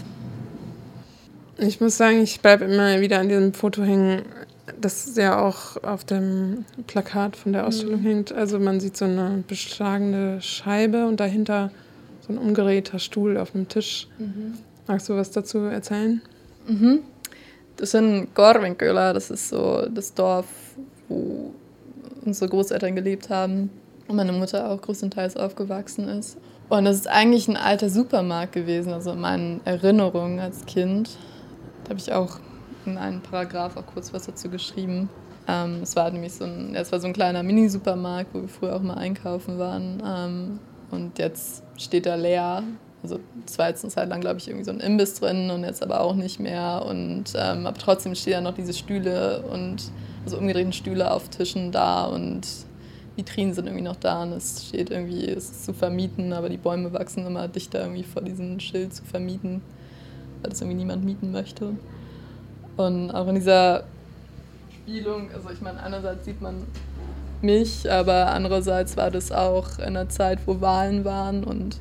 Ich 1.58 1.82
muss 1.82 1.98
sagen, 1.98 2.22
ich 2.22 2.40
bleibe 2.40 2.66
immer 2.66 3.02
wieder 3.02 3.20
an 3.20 3.28
diesem 3.28 3.54
Foto 3.54 3.84
hängen, 3.84 4.22
das 4.80 5.16
ja 5.16 5.42
auch 5.42 5.84
auf 5.84 6.06
dem 6.06 6.66
Plakat 6.88 7.36
von 7.36 7.52
der 7.52 7.68
Ausstellung 7.68 8.02
mhm. 8.02 8.06
hängt. 8.06 8.32
Also 8.32 8.60
man 8.60 8.80
sieht 8.80 8.96
so 8.96 9.06
eine 9.06 9.44
beschlagene 9.48 10.42
Scheibe 10.42 11.08
und 11.08 11.20
dahinter 11.20 11.72
so 12.30 12.34
ein 12.34 12.38
umgeräter 12.38 13.00
Stuhl 13.00 13.38
auf 13.38 13.56
einem 13.56 13.68
Tisch. 13.68 14.08
Mhm. 14.20 14.54
Magst 14.88 15.10
du 15.10 15.16
was 15.16 15.32
dazu 15.32 15.60
erzählen? 15.60 16.22
Mhm. 16.68 17.00
Das 17.76 17.92
sind 17.92 18.34
Gorvenkölä, 18.36 19.14
das 19.14 19.32
ist 19.32 19.50
so 19.50 19.88
das 19.88 20.14
Dorf, 20.14 20.46
wo 21.08 21.54
unsere 22.24 22.50
Großeltern 22.50 22.96
gelebt 22.96 23.30
haben 23.30 23.70
und 24.08 24.16
meine 24.16 24.32
Mutter 24.32 24.70
auch 24.70 24.82
größtenteils 24.82 25.38
aufgewachsen 25.38 26.08
ist. 26.08 26.38
Und 26.68 26.86
das 26.86 26.98
ist 26.98 27.08
eigentlich 27.08 27.48
ein 27.48 27.58
alter 27.58 27.90
Supermarkt 27.90 28.54
gewesen, 28.54 28.94
also 28.94 29.12
in 29.12 29.22
meinen 29.22 29.62
Erinnerungen 29.66 30.40
als 30.40 30.66
Kind. 30.66 31.18
Da 31.84 31.92
habe 31.92 32.00
ich 32.00 32.14
auch 32.14 32.40
in 32.86 32.98
einem 32.98 33.22
Paragraph 33.22 33.76
auch 33.76 33.86
kurz 33.88 34.14
was 34.14 34.28
dazu 34.28 34.50
geschrieben. 34.50 35.10
Ähm, 35.48 35.80
es 35.82 35.96
war 35.96 36.12
nämlich 36.12 36.34
so 36.34 36.44
ein, 36.44 36.76
es 36.76 36.92
war 36.92 37.00
so 37.00 37.08
ein 37.08 37.14
kleiner 37.14 37.42
Mini-Supermarkt, 37.42 38.34
wo 38.34 38.42
wir 38.42 38.48
früher 38.48 38.76
auch 38.76 38.84
mal 38.84 38.96
einkaufen 38.96 39.58
waren. 39.58 40.04
Ähm, 40.06 40.60
und 40.92 41.20
jetzt 41.20 41.64
steht 41.78 42.06
er 42.06 42.18
leer. 42.18 42.64
Also 43.02 43.20
es 43.46 43.58
war 43.58 43.70
jetzt 43.70 43.84
eine 43.84 43.92
Zeit 43.92 44.10
lang, 44.10 44.20
glaube 44.20 44.40
ich, 44.40 44.48
irgendwie 44.48 44.66
so 44.66 44.72
ein 44.72 44.82
Imbiss 44.82 45.16
drin 45.16 45.50
und 45.52 45.64
jetzt 45.64 45.82
aber 45.82 46.02
auch 46.02 46.16
nicht 46.16 46.40
mehr. 46.40 46.86
Und 46.86 47.26
ähm, 47.36 47.66
aber 47.66 47.78
trotzdem 47.78 48.14
stehen 48.16 48.34
da 48.34 48.42
noch 48.42 48.56
diese 48.56 48.74
Stühle 48.74 49.42
und 49.44 49.92
also 50.26 50.38
umgedrehten 50.38 50.74
Stühle 50.74 51.12
auf 51.12 51.30
Tischen 51.30 51.72
da 51.72 52.06
und 52.06 52.46
Vitrinen 53.16 53.54
sind 53.54 53.66
irgendwie 53.66 53.84
noch 53.84 53.98
da 53.98 54.24
und 54.24 54.32
es 54.32 54.68
steht 54.68 54.90
irgendwie, 54.90 55.26
es 55.28 55.52
ist 55.52 55.66
zu 55.66 55.74
vermieten, 55.74 56.34
aber 56.34 56.50
die 56.50 56.58
Bäume 56.58 56.94
wachsen 56.94 57.26
immer 57.26 57.48
dichter 57.48 57.82
irgendwie 57.82 58.04
vor 58.04 58.22
diesem 58.22 58.60
Schild 58.60 58.94
zu 58.94 59.04
vermieten, 59.04 59.62
weil 60.42 60.50
das 60.50 60.62
irgendwie 60.62 60.78
niemand 60.78 61.04
mieten 61.04 61.32
möchte. 61.32 61.76
Und 62.78 63.12
auch 63.12 63.28
in 63.28 63.36
dieser 63.36 63.84
Spielung, 64.74 65.30
also 65.34 65.50
ich 65.50 65.60
meine, 65.60 65.82
einerseits 65.84 66.26
sieht 66.26 66.42
man 66.42 66.66
mich, 67.44 67.90
aber 67.92 68.32
andererseits 68.32 68.98
war 68.98 69.12
das 69.12 69.32
auch 69.32 69.80
in 69.80 69.86
einer 69.86 70.10
Zeit, 70.10 70.40
wo 70.46 70.62
Wahlen 70.62 71.06
waren 71.06 71.44
und 71.44 71.76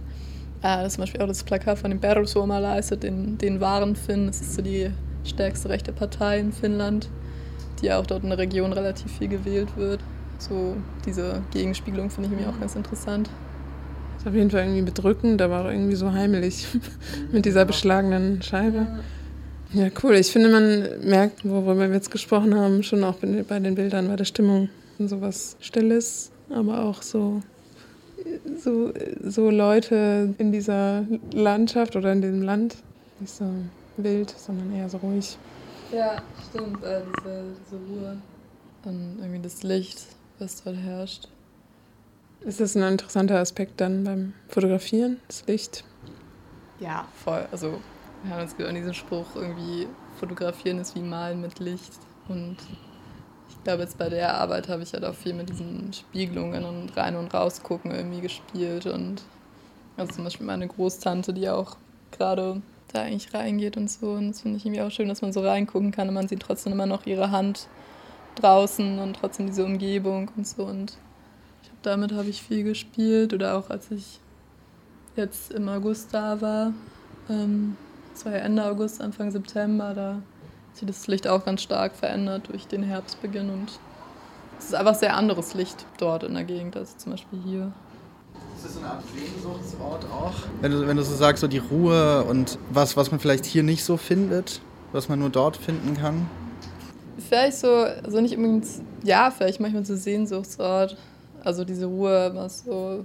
äh, 0.62 0.83
das 0.83 0.95
zum 0.95 1.03
Beispiel 1.03 1.23
auch 1.23 1.27
das 1.27 1.45
Plakat 1.45 1.79
von 1.79 1.91
dem 1.91 2.00
Perussuoma 2.00 2.59
leistet, 2.59 3.03
den, 3.03 3.38
den 3.38 3.61
wahren 3.61 3.97
Finn, 3.97 4.27
das 4.27 4.41
ist 4.41 4.55
so 4.55 4.62
die 4.62 4.91
stärkste 5.25 5.69
rechte 5.69 5.93
Partei 5.93 6.38
in 6.38 6.53
Finnland, 6.53 7.09
die 7.81 7.93
auch 7.93 8.07
dort 8.07 8.23
in 8.23 8.31
der 8.31 8.38
Region 8.38 8.73
relativ 8.73 9.19
viel 9.19 9.29
gewählt 9.29 9.69
wird. 9.77 10.00
So 10.38 10.77
diese 11.05 11.43
Gegenspiegelung 11.53 12.11
finde 12.11 12.31
ich 12.31 12.41
mir 12.41 12.49
auch 12.49 12.59
ganz 12.59 12.77
interessant. 12.77 13.29
Ist 14.19 14.27
auf 14.27 14.35
jeden 14.35 14.50
Fall 14.50 14.62
irgendwie 14.62 14.83
bedrückend, 14.83 15.41
aber 15.43 15.62
auch 15.62 15.71
irgendwie 15.71 15.95
so 15.95 16.12
heimelig 16.12 16.67
mit 17.33 17.45
dieser 17.45 17.65
beschlagenen 17.65 18.43
Scheibe. 18.43 18.87
Ja, 19.73 19.88
cool. 20.03 20.15
Ich 20.15 20.33
finde, 20.33 20.49
man 20.49 21.09
merkt, 21.09 21.49
worüber 21.49 21.88
wir 21.88 21.95
jetzt 21.95 22.11
gesprochen 22.11 22.55
haben, 22.55 22.83
schon 22.83 23.05
auch 23.05 23.17
bei 23.17 23.59
den 23.61 23.75
Bildern, 23.75 24.09
bei 24.09 24.17
der 24.17 24.25
Stimmung 24.25 24.71
so 25.07 25.21
was 25.21 25.57
Stilles, 25.61 26.33
aber 26.50 26.83
auch 26.85 27.02
so, 27.02 27.40
so, 28.57 28.93
so 29.23 29.50
Leute 29.50 30.35
in 30.38 30.50
dieser 30.50 31.07
Landschaft 31.33 31.95
oder 31.95 32.12
in 32.12 32.23
diesem 32.23 32.43
Land. 32.43 32.78
Nicht 33.21 33.35
so 33.35 33.45
wild, 33.97 34.31
sondern 34.31 34.75
eher 34.75 34.88
so 34.88 34.97
ruhig. 34.99 35.37
Ja, 35.93 36.23
stimmt. 36.49 36.83
Äh, 36.83 37.02
diese, 37.19 37.45
diese 37.64 37.76
Ruhe. 37.76 38.17
Und 38.85 39.19
irgendwie 39.21 39.40
das 39.40 39.62
Licht 39.62 40.05
was 40.38 40.62
dort 40.62 40.76
herrscht. 40.76 41.28
Ist 42.40 42.61
das 42.61 42.76
ein 42.76 42.83
interessanter 42.83 43.38
Aspekt 43.38 43.81
dann 43.81 44.05
beim 44.05 44.35
Fotografieren, 44.49 45.19
das 45.26 45.45
Licht? 45.47 45.85
Ja, 46.78 47.09
voll. 47.25 47.47
Also 47.50 47.81
wir 48.23 48.33
haben 48.33 48.43
uns 48.43 48.55
an 48.59 48.75
diesen 48.75 48.95
Spruch 48.95 49.35
irgendwie, 49.35 49.88
fotografieren 50.19 50.78
ist 50.78 50.95
wie 50.95 51.00
malen 51.00 51.40
mit 51.40 51.59
Licht. 51.59 51.93
Und 52.28 52.57
glaube, 53.68 53.82
jetzt 53.82 53.98
bei 53.98 54.08
der 54.08 54.34
Arbeit 54.34 54.70
habe 54.70 54.82
ich 54.82 54.94
halt 54.94 55.04
auch 55.04 55.14
viel 55.14 55.34
mit 55.34 55.50
diesen 55.50 55.92
Spiegelungen 55.92 56.64
und 56.64 56.96
rein 56.96 57.16
und 57.16 57.34
rausgucken 57.34 57.90
irgendwie 57.90 58.22
gespielt. 58.22 58.87
Und 58.87 59.22
also 59.98 60.14
zum 60.14 60.25
Beispiel 60.25 60.46
meine 60.46 60.66
Großtante, 60.66 61.34
die 61.34 61.50
auch 61.50 61.76
gerade 62.10 62.62
da 62.90 63.02
eigentlich 63.02 63.34
reingeht 63.34 63.76
und 63.76 63.90
so. 63.90 64.12
Und 64.12 64.30
das 64.30 64.40
finde 64.40 64.56
ich 64.56 64.64
irgendwie 64.64 64.80
auch 64.80 64.90
schön, 64.90 65.08
dass 65.08 65.20
man 65.20 65.34
so 65.34 65.42
reingucken 65.42 65.90
kann 65.90 66.08
und 66.08 66.14
man 66.14 66.28
sieht 66.28 66.40
trotzdem 66.40 66.72
immer 66.72 66.87
noch 66.87 67.04
ihre 67.04 67.30
Hand 67.30 67.68
draußen 68.37 69.00
und 69.00 69.16
trotzdem 69.16 69.48
diese 69.48 69.66
Umgebung 69.66 70.30
und 70.34 70.46
so. 70.46 70.62
Und 70.64 70.96
hab, 71.68 71.82
damit 71.82 72.12
habe 72.12 72.30
ich 72.30 72.40
viel 72.40 72.64
gespielt 72.64 73.34
oder 73.34 73.58
auch 73.58 73.68
als 73.68 73.90
ich 73.90 74.18
jetzt 75.14 75.52
im 75.52 75.68
August 75.68 76.14
da 76.14 76.40
war, 76.40 76.72
ähm, 77.28 77.76
das 78.14 78.25
war 78.25 78.32
ja 78.32 78.38
Ende 78.38 78.64
August, 78.64 79.02
Anfang 79.02 79.30
September, 79.30 79.92
da 79.92 80.22
sich 80.78 80.88
das 80.88 81.06
Licht 81.06 81.26
auch 81.26 81.44
ganz 81.44 81.62
stark 81.62 81.94
verändert 81.94 82.49
durch 82.49 82.66
den 82.66 82.82
Herbstbeginn 82.82 83.50
und 83.50 83.78
es 84.58 84.66
ist 84.66 84.75
einfach 84.75 84.94
sehr 84.94 85.16
anderes 85.16 85.54
Licht 85.54 85.87
dort 85.99 86.25
in 86.25 86.35
der 86.35 86.44
Gegend 86.44 86.76
als 86.76 86.97
zum 86.97 87.12
Beispiel 87.12 87.38
hier. 87.44 87.73
Ist 88.56 88.64
das 88.64 88.75
so 88.75 88.80
eine 88.80 88.88
Art 88.88 89.02
Sehnsuchtsort 89.14 90.04
auch? 90.06 90.35
Wenn 90.61 90.73
du, 90.73 90.87
wenn 90.87 90.97
du 90.97 91.04
so 91.04 91.14
sagst, 91.14 91.42
so 91.42 91.47
die 91.47 91.58
Ruhe 91.58 92.25
und 92.25 92.58
was, 92.70 92.97
was 92.97 93.11
man 93.11 93.20
vielleicht 93.20 93.44
hier 93.44 93.62
nicht 93.62 93.85
so 93.85 93.97
findet, 93.97 94.61
was 94.92 95.08
man 95.08 95.20
nur 95.20 95.30
dort 95.30 95.56
finden 95.56 95.97
kann? 95.97 96.28
Vielleicht 97.18 97.58
so, 97.58 97.68
also 97.68 98.20
nicht 98.20 98.37
unbedingt, 98.37 98.66
ja, 99.04 99.30
vielleicht 99.30 99.61
manchmal 99.61 99.85
so 99.85 99.94
Sehnsuchtsort. 99.94 100.97
Also 101.44 101.64
diese 101.64 101.87
Ruhe, 101.87 102.32
was 102.35 102.64
so, 102.64 103.04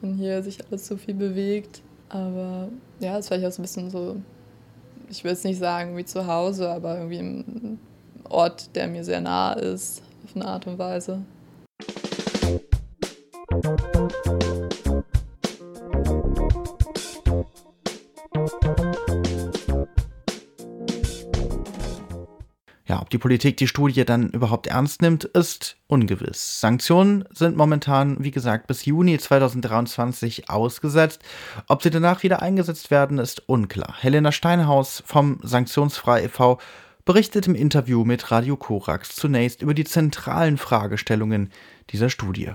wenn 0.00 0.14
hier 0.14 0.42
sich 0.42 0.58
alles 0.66 0.86
so 0.86 0.96
viel 0.96 1.14
bewegt. 1.14 1.80
Aber 2.10 2.68
ja, 3.00 3.16
ist 3.16 3.28
vielleicht 3.28 3.46
auch 3.46 3.52
so 3.52 3.62
ein 3.62 3.64
bisschen 3.64 3.90
so, 3.90 4.16
ich 5.12 5.24
will 5.24 5.32
es 5.32 5.44
nicht 5.44 5.58
sagen 5.58 5.94
wie 5.98 6.06
zu 6.06 6.26
Hause, 6.26 6.70
aber 6.70 6.96
irgendwie 6.96 7.18
ein 7.18 7.78
Ort, 8.30 8.74
der 8.74 8.88
mir 8.88 9.04
sehr 9.04 9.20
nah 9.20 9.52
ist, 9.52 10.02
auf 10.24 10.34
eine 10.34 10.46
Art 10.46 10.66
und 10.66 10.78
Weise. 10.78 11.20
Die 23.12 23.18
Politik 23.18 23.56
die 23.58 23.66
Studie 23.66 24.04
dann 24.04 24.30
überhaupt 24.30 24.66
ernst 24.66 25.02
nimmt, 25.02 25.24
ist 25.24 25.76
ungewiss. 25.86 26.60
Sanktionen 26.60 27.24
sind 27.30 27.56
momentan, 27.56 28.16
wie 28.20 28.30
gesagt, 28.30 28.66
bis 28.66 28.84
Juni 28.86 29.18
2023 29.18 30.48
ausgesetzt. 30.48 31.22
Ob 31.68 31.82
sie 31.82 31.90
danach 31.90 32.22
wieder 32.22 32.42
eingesetzt 32.42 32.90
werden, 32.90 33.18
ist 33.18 33.48
unklar. 33.48 33.94
Helena 34.00 34.32
Steinhaus 34.32 35.02
vom 35.06 35.38
Sanktionsfrei 35.42 36.24
e.V. 36.24 36.58
berichtet 37.04 37.46
im 37.46 37.54
Interview 37.54 38.04
mit 38.04 38.30
Radio 38.30 38.56
Korax 38.56 39.14
zunächst 39.14 39.62
über 39.62 39.74
die 39.74 39.84
zentralen 39.84 40.56
Fragestellungen 40.56 41.50
dieser 41.90 42.08
Studie. 42.08 42.52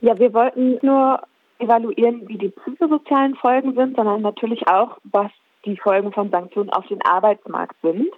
Ja, 0.00 0.18
wir 0.18 0.34
wollten 0.34 0.78
nur 0.82 1.22
evaluieren, 1.58 2.28
wie 2.28 2.38
die 2.38 2.48
psychosozialen 2.48 3.36
Folgen 3.36 3.74
sind, 3.74 3.96
sondern 3.96 4.20
natürlich 4.20 4.66
auch, 4.66 4.98
was 5.04 5.30
die 5.64 5.76
Folgen 5.76 6.12
von 6.12 6.28
Sanktionen 6.30 6.70
auf 6.70 6.86
den 6.88 7.00
Arbeitsmarkt 7.02 7.76
sind 7.82 8.08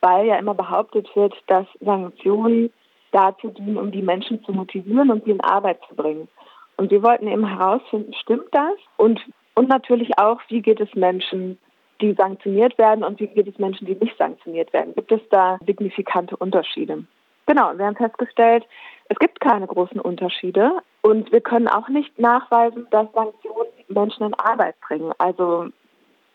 weil 0.00 0.26
ja 0.26 0.36
immer 0.36 0.54
behauptet 0.54 1.08
wird, 1.14 1.34
dass 1.46 1.66
Sanktionen 1.80 2.70
dazu 3.12 3.48
dienen, 3.48 3.78
um 3.78 3.90
die 3.90 4.02
Menschen 4.02 4.42
zu 4.44 4.52
motivieren 4.52 5.10
und 5.10 5.24
sie 5.24 5.30
in 5.30 5.40
Arbeit 5.40 5.80
zu 5.88 5.94
bringen. 5.94 6.28
Und 6.76 6.90
wir 6.90 7.02
wollten 7.02 7.26
eben 7.26 7.46
herausfinden, 7.46 8.14
stimmt 8.14 8.48
das? 8.52 8.74
Und, 8.96 9.20
und 9.54 9.68
natürlich 9.68 10.18
auch, 10.18 10.40
wie 10.48 10.62
geht 10.62 10.80
es 10.80 10.94
Menschen, 10.94 11.58
die 12.00 12.14
sanktioniert 12.14 12.78
werden 12.78 13.02
und 13.02 13.18
wie 13.18 13.26
geht 13.26 13.48
es 13.48 13.58
Menschen, 13.58 13.86
die 13.86 13.96
nicht 13.96 14.16
sanktioniert 14.16 14.72
werden? 14.72 14.94
Gibt 14.94 15.10
es 15.10 15.20
da 15.30 15.58
signifikante 15.66 16.36
Unterschiede? 16.36 17.04
Genau, 17.46 17.76
wir 17.76 17.86
haben 17.86 17.96
festgestellt, 17.96 18.64
es 19.08 19.18
gibt 19.18 19.40
keine 19.40 19.66
großen 19.66 19.98
Unterschiede 20.00 20.70
und 21.00 21.32
wir 21.32 21.40
können 21.40 21.66
auch 21.66 21.88
nicht 21.88 22.18
nachweisen, 22.18 22.86
dass 22.90 23.10
Sanktionen 23.12 23.68
Menschen 23.88 24.26
in 24.26 24.34
Arbeit 24.34 24.78
bringen. 24.80 25.12
Also 25.18 25.68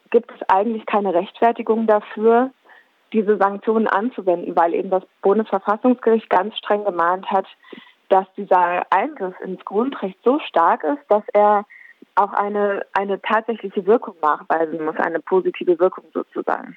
gibt 0.10 0.32
es 0.32 0.50
eigentlich 0.50 0.86
keine 0.86 1.14
Rechtfertigung 1.14 1.88
dafür, 1.88 2.52
diese 3.14 3.38
Sanktionen 3.38 3.88
anzuwenden, 3.88 4.56
weil 4.56 4.74
eben 4.74 4.90
das 4.90 5.04
Bundesverfassungsgericht 5.22 6.30
ganz 6.30 6.58
streng 6.58 6.84
gemahnt 6.84 7.28
hat, 7.28 7.46
dass 8.10 8.26
dieser 8.36 8.92
Eingriff 8.92 9.36
ins 9.44 9.64
Grundrecht 9.66 10.18
so 10.24 10.40
stark 10.48 10.84
ist, 10.84 11.04
dass 11.10 11.24
er 11.34 11.66
auch 12.16 12.34
eine, 12.34 12.86
eine 12.94 13.22
tatsächliche 13.22 13.86
Wirkung 13.86 14.16
nachweisen 14.22 14.84
muss, 14.84 14.96
eine 14.98 15.20
positive 15.20 15.80
Wirkung 15.80 16.06
sozusagen. 16.14 16.76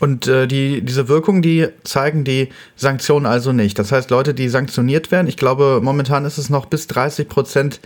Und 0.00 0.26
äh, 0.26 0.46
die, 0.46 0.82
diese 0.82 1.08
Wirkung, 1.08 1.42
die 1.42 1.68
zeigen 1.82 2.24
die 2.24 2.50
Sanktionen 2.74 3.26
also 3.26 3.52
nicht. 3.52 3.78
Das 3.78 3.92
heißt, 3.92 4.10
Leute, 4.10 4.34
die 4.34 4.48
sanktioniert 4.48 5.10
werden, 5.10 5.26
ich 5.28 5.36
glaube, 5.36 5.80
momentan 5.82 6.24
ist 6.24 6.38
es 6.38 6.50
noch 6.50 6.66
bis 6.66 6.86
30 6.86 7.28
Prozent 7.28 7.80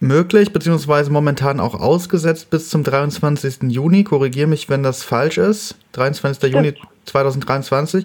möglich, 0.00 0.52
beziehungsweise 0.52 1.10
momentan 1.10 1.60
auch 1.60 1.74
ausgesetzt 1.74 2.50
bis 2.50 2.68
zum 2.68 2.84
23. 2.84 3.64
Juni. 3.68 4.04
Korrigiere 4.04 4.46
mich, 4.46 4.68
wenn 4.68 4.82
das 4.82 5.02
falsch 5.02 5.38
ist. 5.38 5.76
23. 5.92 6.52
Juni 6.52 6.74
2023. 7.06 8.04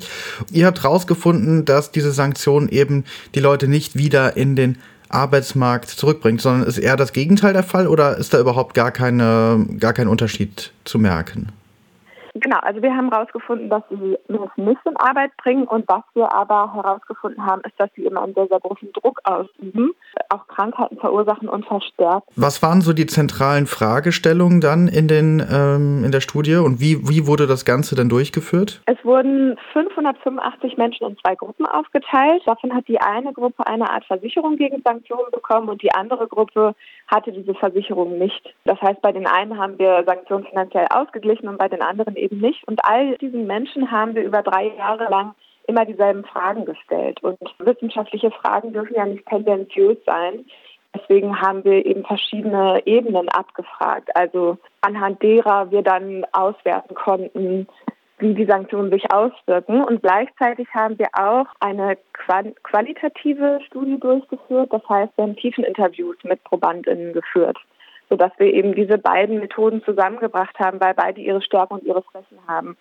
Ihr 0.51 0.65
habt 0.65 0.84
herausgefunden, 0.84 1.65
dass 1.65 1.91
diese 1.91 2.12
Sanktion 2.12 2.69
eben 2.69 3.06
die 3.36 3.39
Leute 3.39 3.67
nicht 3.67 3.97
wieder 3.97 4.38
in 4.38 4.56
den 4.56 4.77
Arbeitsmarkt 5.10 5.89
zurückbringt, 5.89 6.41
sondern 6.41 6.67
ist 6.67 6.77
eher 6.77 6.95
das 6.95 7.12
Gegenteil 7.12 7.54
der 7.54 7.63
Fall 7.63 7.88
oder 7.88 8.17
ist 8.17 8.34
da 8.34 8.39
überhaupt 8.39 8.73
gar, 8.73 8.91
keine, 8.91 9.65
gar 9.77 9.93
kein 9.93 10.08
Unterschied 10.08 10.71
zu 10.86 10.99
merken? 10.99 11.49
Genau, 12.34 12.58
also 12.62 12.82
wir 12.82 12.96
haben 12.96 13.12
herausgefunden, 13.12 13.70
dass 13.70 13.84
sie 13.89 14.17
Menschen 14.28 14.65
nicht 14.65 14.80
in 14.86 14.96
Arbeit 14.98 15.36
bringen 15.38 15.63
und 15.63 15.86
was 15.88 16.04
wir 16.13 16.34
aber 16.34 16.74
herausgefunden 16.74 17.46
haben, 17.46 17.62
ist, 17.65 17.78
dass 17.78 17.89
sie 17.96 18.06
immer 18.06 18.24
einen 18.24 18.34
sehr, 18.34 18.48
sehr 18.48 18.60
großen 18.60 18.91
Druck 18.94 19.20
ausüben, 19.24 19.91
auch 20.30 20.48
Krankheiten 20.48 20.98
verursachen 20.98 21.50
und 21.50 21.65
verstärken. 21.65 22.26
Was 22.36 22.63
waren 22.63 22.82
so 22.82 22.94
die 22.94 23.06
zentralen 23.06 23.67
Fragestellungen 23.67 24.62
dann 24.62 24.88
in, 24.88 25.08
den, 25.08 25.46
ähm, 25.52 26.04
in 26.06 26.12
der 26.12 26.22
Studie 26.22 26.56
und 26.56 26.80
wie, 26.80 27.10
wie 27.10 27.28
wurde 27.28 27.48
das 27.48 27.65
Ganze 27.65 27.96
dann 27.96 28.10
durchgeführt? 28.10 28.82
Es 28.86 29.04
wurden 29.04 29.58
585 29.74 30.78
Menschen 30.78 31.08
in 31.08 31.17
zwei 31.17 31.36
Gruppen 31.36 31.65
aufgeteilt. 31.65 32.44
Davon 32.46 32.74
hat 32.74 32.88
die 32.88 33.00
eine 33.00 33.34
Gruppe 33.34 33.67
eine 33.67 33.89
Art 33.89 34.06
Versicherung 34.06 34.56
gegen 34.56 34.82
Sanktionen 34.84 35.32
bekommen 35.32 35.70
und 35.70 35.82
die 35.82 35.94
andere 35.94 36.28
Gruppe 36.28 36.76
hatte 37.08 37.32
diese 37.32 37.54
Versicherung 37.56 38.17
nicht. 38.17 38.54
Das 38.63 38.82
heißt, 38.82 39.02
bei 39.02 39.12
den 39.12 39.28
einen 39.28 39.58
haben 39.58 39.78
wir 39.78 40.04
Sanktionen 40.06 40.46
finanziell 40.46 40.88
ausgeglichen 40.89 41.50
und 41.50 41.58
bei 41.58 41.67
den 41.67 41.82
anderen 41.82 42.15
eben 42.21 42.39
nicht. 42.39 42.65
Und 42.67 42.79
all 42.86 43.17
diesen 43.17 43.47
Menschen 43.47 43.91
haben 43.91 44.15
wir 44.15 44.23
über 44.23 44.41
drei 44.43 44.67
Jahre 44.77 45.10
lang 45.10 45.34
immer 45.67 45.86
dieselben 45.86 46.23
Fragen 46.25 46.65
gestellt. 46.65 47.21
Und 47.23 47.39
wissenschaftliche 47.60 48.31
Fragen 48.31 48.73
dürfen 48.73 48.95
ja 48.95 49.05
nicht 49.05 49.25
tendenziös 49.25 49.97
sein. 50.05 50.45
Deswegen 50.93 51.39
haben 51.39 51.63
wir 51.63 51.86
eben 51.86 52.03
verschiedene 52.03 52.86
Ebenen 52.86 53.29
abgefragt, 53.29 54.10
also 54.13 54.57
anhand 54.81 55.23
derer 55.23 55.71
wir 55.71 55.84
dann 55.84 56.25
auswerten 56.34 56.95
konnten, 56.95 57.65
wie 58.17 58.34
die 58.34 58.45
Sanktionen 58.45 58.91
sich 58.91 59.10
auswirken. 59.12 59.84
Und 59.86 60.01
gleichzeitig 60.01 60.67
haben 60.73 60.99
wir 60.99 61.07
auch 61.13 61.45
eine 61.62 61.97
qualitative 62.63 63.62
Studie 63.67 63.99
durchgeführt. 63.99 64.73
Das 64.73 64.88
heißt, 64.89 65.13
wir 65.15 65.23
haben 65.23 65.38
Tiefeninterviews 65.38 66.17
mit 66.23 66.43
ProbandInnen 66.43 67.13
geführt 67.13 67.57
sodass 68.12 68.34
wir 68.38 68.54
eben 68.54 68.76
diese 68.76 68.97
beiden 68.97 69.39
Methoden 69.39 69.82
zusammengebracht 69.86 70.60
haben, 70.60 70.82
weil 70.82 70.93
beide 70.93 71.21
ihre 71.21 71.41
Stärken 71.41 71.76
und 71.76 71.84
ihre 71.86 72.04
Schwächen 72.12 72.38
haben. 72.45 72.76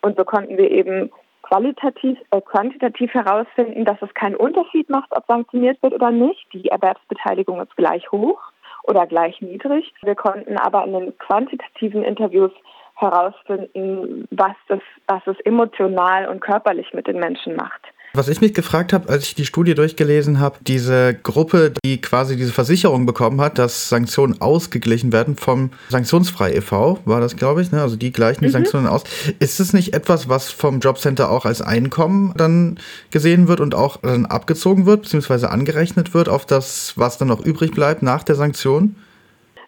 Und 0.00 0.16
so 0.16 0.24
konnten 0.24 0.56
wir 0.56 0.70
eben 0.70 1.10
qualitativ, 1.42 2.16
äh, 2.30 2.40
quantitativ 2.40 3.12
herausfinden, 3.12 3.84
dass 3.84 4.00
es 4.00 4.14
keinen 4.14 4.36
Unterschied 4.36 4.88
macht, 4.88 5.10
ob 5.10 5.26
sanktioniert 5.26 5.82
wird 5.82 5.92
oder 5.92 6.12
nicht. 6.12 6.46
Die 6.52 6.68
Erwerbsbeteiligung 6.68 7.60
ist 7.60 7.76
gleich 7.76 8.12
hoch 8.12 8.40
oder 8.84 9.08
gleich 9.08 9.40
niedrig. 9.40 9.92
Wir 10.02 10.14
konnten 10.14 10.56
aber 10.56 10.84
in 10.84 10.92
den 10.92 11.18
quantitativen 11.18 12.04
Interviews 12.04 12.52
herausfinden, 12.94 14.28
was 14.30 14.56
es, 14.68 14.80
was 15.08 15.26
es 15.26 15.38
emotional 15.40 16.28
und 16.28 16.40
körperlich 16.40 16.94
mit 16.94 17.08
den 17.08 17.18
Menschen 17.18 17.56
macht. 17.56 17.82
Was 18.14 18.28
ich 18.28 18.40
mich 18.40 18.54
gefragt 18.54 18.92
habe, 18.92 19.08
als 19.08 19.24
ich 19.24 19.34
die 19.34 19.44
Studie 19.44 19.74
durchgelesen 19.74 20.40
habe, 20.40 20.56
diese 20.62 21.14
Gruppe, 21.14 21.74
die 21.84 22.00
quasi 22.00 22.36
diese 22.36 22.52
Versicherung 22.52 23.04
bekommen 23.04 23.40
hat, 23.40 23.58
dass 23.58 23.88
Sanktionen 23.88 24.40
ausgeglichen 24.40 25.12
werden 25.12 25.36
vom 25.36 25.70
Sanktionsfrei 25.90 26.54
e.V., 26.54 26.98
war 27.04 27.20
das, 27.20 27.36
glaube 27.36 27.60
ich, 27.60 27.72
ne? 27.72 27.82
also 27.82 27.96
die 27.96 28.12
gleichen 28.12 28.40
die 28.40 28.46
mhm. 28.46 28.52
Sanktionen 28.52 28.86
aus. 28.86 29.04
Ist 29.38 29.60
es 29.60 29.72
nicht 29.72 29.92
etwas, 29.94 30.28
was 30.28 30.50
vom 30.50 30.80
Jobcenter 30.80 31.30
auch 31.30 31.44
als 31.44 31.60
Einkommen 31.60 32.32
dann 32.36 32.78
gesehen 33.10 33.48
wird 33.48 33.60
und 33.60 33.74
auch 33.74 33.98
dann 33.98 34.24
abgezogen 34.24 34.86
wird, 34.86 35.02
beziehungsweise 35.02 35.50
angerechnet 35.50 36.14
wird 36.14 36.28
auf 36.28 36.46
das, 36.46 36.94
was 36.96 37.18
dann 37.18 37.28
noch 37.28 37.44
übrig 37.44 37.72
bleibt 37.72 38.02
nach 38.02 38.22
der 38.22 38.34
Sanktion? 38.34 38.96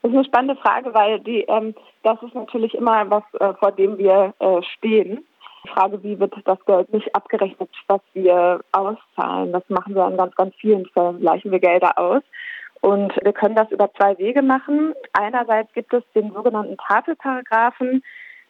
Das 0.02 0.10
ist 0.10 0.16
eine 0.16 0.24
spannende 0.24 0.56
Frage, 0.56 0.94
weil 0.94 1.20
die, 1.20 1.44
ähm, 1.48 1.74
das 2.02 2.22
ist 2.22 2.34
natürlich 2.34 2.74
immer 2.74 3.10
was, 3.10 3.24
äh, 3.40 3.52
vor 3.58 3.72
dem 3.72 3.98
wir 3.98 4.32
äh, 4.38 4.62
stehen. 4.76 5.24
Die 5.64 5.68
Frage, 5.70 6.02
wie 6.02 6.18
wird 6.18 6.34
das 6.44 6.64
Geld 6.66 6.92
nicht 6.92 7.14
abgerechnet, 7.14 7.70
was 7.86 8.00
wir 8.14 8.60
auszahlen? 8.72 9.52
Das 9.52 9.62
machen 9.68 9.94
wir 9.94 10.06
in 10.06 10.16
ganz, 10.16 10.34
ganz 10.34 10.54
vielen 10.56 10.86
Fällen, 10.86 11.20
gleichen 11.20 11.50
wir 11.50 11.58
Gelder 11.58 11.98
aus. 11.98 12.22
Und 12.80 13.12
wir 13.22 13.32
können 13.32 13.56
das 13.56 13.70
über 13.70 13.90
zwei 13.94 14.16
Wege 14.18 14.42
machen. 14.42 14.94
Einerseits 15.12 15.72
gibt 15.72 15.92
es 15.92 16.02
den 16.14 16.32
sogenannten 16.32 16.76
Tafelparagraphen. 16.76 18.02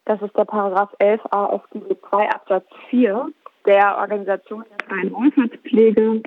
Das 0.05 0.21
ist 0.23 0.37
der 0.37 0.45
Paragraph 0.45 0.95
11 0.99 1.21
ASGB 1.31 1.97
2 2.11 2.31
Absatz 2.31 2.67
4, 2.91 3.29
der 3.67 3.99
Organisation 3.99 4.65
der 4.71 4.87
freien 4.87 5.13
Wohlfahrtspflege 5.13 6.23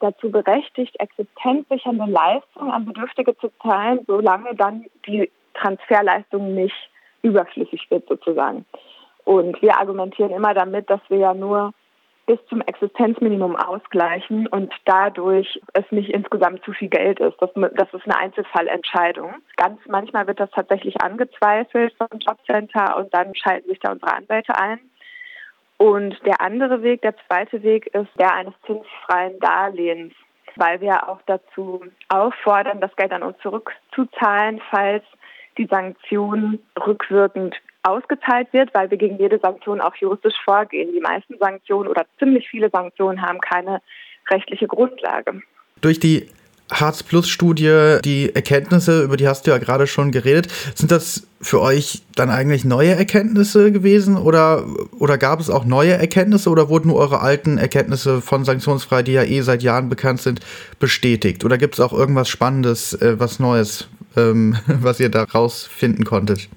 dazu 0.00 0.30
berechtigt, 0.30 0.94
existenzsichernde 0.98 2.06
Leistungen 2.06 2.70
an 2.70 2.86
Bedürftige 2.86 3.36
zu 3.38 3.50
zahlen, 3.62 4.00
solange 4.06 4.54
dann 4.54 4.84
die 5.06 5.30
Transferleistung 5.54 6.54
nicht 6.54 6.90
überflüssig 7.22 7.86
wird 7.90 8.08
sozusagen. 8.08 8.64
Und 9.28 9.60
wir 9.60 9.76
argumentieren 9.76 10.30
immer 10.30 10.54
damit, 10.54 10.88
dass 10.88 11.02
wir 11.10 11.18
ja 11.18 11.34
nur 11.34 11.74
bis 12.24 12.38
zum 12.48 12.62
Existenzminimum 12.62 13.56
ausgleichen 13.56 14.46
und 14.46 14.72
dadurch 14.86 15.60
es 15.74 15.84
nicht 15.90 16.08
insgesamt 16.08 16.64
zu 16.64 16.72
viel 16.72 16.88
Geld 16.88 17.20
ist. 17.20 17.36
Das, 17.38 17.50
das 17.54 17.92
ist 17.92 18.06
eine 18.06 18.16
Einzelfallentscheidung. 18.16 19.34
Ganz 19.58 19.80
manchmal 19.86 20.26
wird 20.26 20.40
das 20.40 20.50
tatsächlich 20.52 21.02
angezweifelt 21.02 21.94
vom 21.98 22.18
Jobcenter 22.18 22.96
und 22.96 23.12
dann 23.12 23.34
schalten 23.34 23.68
sich 23.68 23.78
da 23.80 23.92
unsere 23.92 24.14
Anwälte 24.14 24.58
ein. 24.58 24.80
Und 25.76 26.16
der 26.24 26.40
andere 26.40 26.82
Weg, 26.82 27.02
der 27.02 27.14
zweite 27.26 27.62
Weg 27.62 27.88
ist 27.88 28.08
der 28.18 28.32
eines 28.32 28.54
zinsfreien 28.64 29.38
Darlehens, 29.40 30.14
weil 30.56 30.80
wir 30.80 31.06
auch 31.06 31.20
dazu 31.26 31.84
auffordern, 32.08 32.80
das 32.80 32.96
Geld 32.96 33.12
an 33.12 33.22
uns 33.22 33.36
zurückzuzahlen, 33.42 34.62
falls 34.70 35.04
die 35.58 35.66
Sanktion 35.66 36.60
rückwirkend 36.86 37.54
ausgezahlt 37.82 38.52
wird, 38.52 38.74
weil 38.74 38.90
wir 38.90 38.98
gegen 38.98 39.18
jede 39.18 39.38
Sanktion 39.38 39.80
auch 39.80 39.94
juristisch 39.96 40.34
vorgehen. 40.44 40.92
Die 40.92 41.00
meisten 41.00 41.36
Sanktionen 41.38 41.88
oder 41.88 42.04
ziemlich 42.18 42.48
viele 42.48 42.70
Sanktionen 42.70 43.22
haben 43.22 43.40
keine 43.40 43.80
rechtliche 44.30 44.66
Grundlage. 44.66 45.42
Durch 45.80 46.00
die 46.00 46.28
Harz 46.70 47.02
Plus 47.02 47.28
Studie, 47.28 47.98
die 48.04 48.34
Erkenntnisse, 48.34 49.02
über 49.02 49.16
die 49.16 49.26
hast 49.26 49.46
du 49.46 49.50
ja 49.50 49.58
gerade 49.58 49.86
schon 49.86 50.10
geredet, 50.10 50.48
sind 50.74 50.90
das 50.90 51.26
für 51.40 51.62
euch 51.62 52.02
dann 52.14 52.28
eigentlich 52.28 52.64
neue 52.64 52.90
Erkenntnisse 52.90 53.72
gewesen 53.72 54.16
oder, 54.16 54.66
oder 54.98 55.16
gab 55.16 55.40
es 55.40 55.48
auch 55.48 55.64
neue 55.64 55.92
Erkenntnisse 55.92 56.50
oder 56.50 56.68
wurden 56.68 56.88
nur 56.88 56.98
eure 56.98 57.20
alten 57.20 57.56
Erkenntnisse 57.56 58.20
von 58.20 58.44
Sanktionsfrei, 58.44 59.02
die 59.02 59.12
ja 59.12 59.22
eh 59.22 59.40
seit 59.40 59.62
Jahren 59.62 59.88
bekannt 59.88 60.20
sind, 60.20 60.40
bestätigt? 60.78 61.44
Oder 61.44 61.56
gibt 61.56 61.74
es 61.74 61.80
auch 61.80 61.92
irgendwas 61.92 62.28
Spannendes, 62.28 62.92
äh, 62.94 63.18
was 63.18 63.38
Neues, 63.38 63.88
ähm, 64.16 64.56
was 64.66 65.00
ihr 65.00 65.08
da 65.08 65.24
rausfinden 65.24 66.04
konntet? 66.04 66.48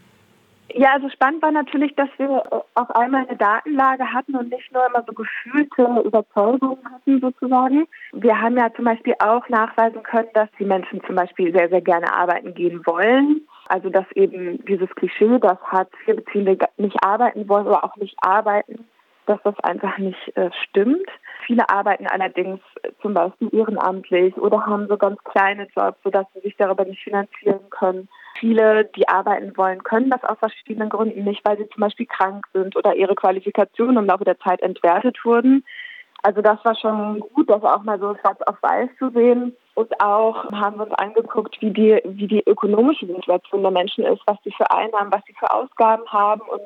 Ja, 0.75 0.93
also 0.93 1.09
spannend 1.09 1.41
war 1.41 1.51
natürlich, 1.51 1.95
dass 1.95 2.09
wir 2.17 2.29
äh, 2.29 2.55
auf 2.75 2.95
einmal 2.95 3.25
eine 3.27 3.37
Datenlage 3.37 4.13
hatten 4.13 4.35
und 4.35 4.49
nicht 4.49 4.71
nur 4.71 4.85
immer 4.85 5.03
so 5.07 5.13
gefühlte 5.13 6.01
Überzeugungen 6.05 6.79
hatten 6.85 7.19
sozusagen. 7.19 7.87
Wir 8.13 8.39
haben 8.39 8.57
ja 8.57 8.73
zum 8.73 8.85
Beispiel 8.85 9.15
auch 9.19 9.47
nachweisen 9.49 10.03
können, 10.03 10.29
dass 10.33 10.49
die 10.59 10.65
Menschen 10.65 11.01
zum 11.05 11.15
Beispiel 11.15 11.51
sehr, 11.51 11.69
sehr 11.69 11.81
gerne 11.81 12.13
arbeiten 12.13 12.53
gehen 12.53 12.85
wollen. 12.85 13.47
Also 13.67 13.89
dass 13.89 14.05
eben 14.15 14.63
dieses 14.65 14.89
Klischee, 14.95 15.39
dass 15.39 15.59
Hartz-IV-Beziehende 15.63 16.57
nicht 16.77 17.03
arbeiten 17.03 17.47
wollen 17.47 17.67
oder 17.67 17.83
auch 17.83 17.95
nicht 17.95 18.15
arbeiten, 18.21 18.85
dass 19.25 19.39
das 19.43 19.59
einfach 19.59 19.97
nicht 19.97 20.35
äh, 20.35 20.49
stimmt. 20.63 21.07
Viele 21.45 21.67
arbeiten 21.69 22.07
allerdings 22.07 22.59
zum 23.01 23.13
Beispiel 23.13 23.49
ehrenamtlich 23.53 24.35
oder 24.37 24.65
haben 24.65 24.87
so 24.87 24.97
ganz 24.97 25.21
kleine 25.23 25.67
Jobs, 25.75 25.97
sodass 26.03 26.25
sie 26.33 26.41
sich 26.41 26.55
darüber 26.57 26.85
nicht 26.85 27.03
finanzieren 27.03 27.69
können. 27.69 28.07
Viele, 28.39 28.85
die 28.95 29.07
arbeiten 29.07 29.55
wollen, 29.57 29.83
können 29.83 30.09
das 30.09 30.23
aus 30.23 30.37
verschiedenen 30.39 30.89
Gründen 30.89 31.23
nicht, 31.23 31.41
weil 31.43 31.57
sie 31.57 31.67
zum 31.69 31.81
Beispiel 31.81 32.05
krank 32.05 32.45
sind 32.53 32.75
oder 32.75 32.95
ihre 32.95 33.15
Qualifikationen 33.15 33.97
im 33.97 34.05
Laufe 34.05 34.23
der 34.23 34.39
Zeit 34.39 34.61
entwertet 34.61 35.17
wurden. 35.23 35.63
Also 36.23 36.41
das 36.41 36.63
war 36.63 36.75
schon 36.75 37.19
gut, 37.33 37.49
das 37.49 37.63
auch 37.63 37.83
mal 37.83 37.99
so 37.99 38.15
schwarz 38.21 38.39
auf 38.43 38.61
weiß 38.61 38.89
zu 38.99 39.09
sehen. 39.09 39.55
Und 39.73 39.89
auch 40.01 40.51
haben 40.51 40.77
wir 40.77 40.83
uns 40.83 40.93
angeguckt, 40.95 41.57
wie 41.61 41.71
die, 41.71 41.99
wie 42.03 42.27
die 42.27 42.43
ökonomische 42.45 43.07
Situation 43.07 43.63
der 43.63 43.71
Menschen 43.71 44.05
ist, 44.05 44.21
was 44.27 44.37
sie 44.43 44.51
für 44.51 44.69
Einnahmen, 44.69 45.11
was 45.11 45.23
sie 45.25 45.33
für 45.33 45.51
Ausgaben 45.51 46.05
haben 46.11 46.41
und 46.41 46.61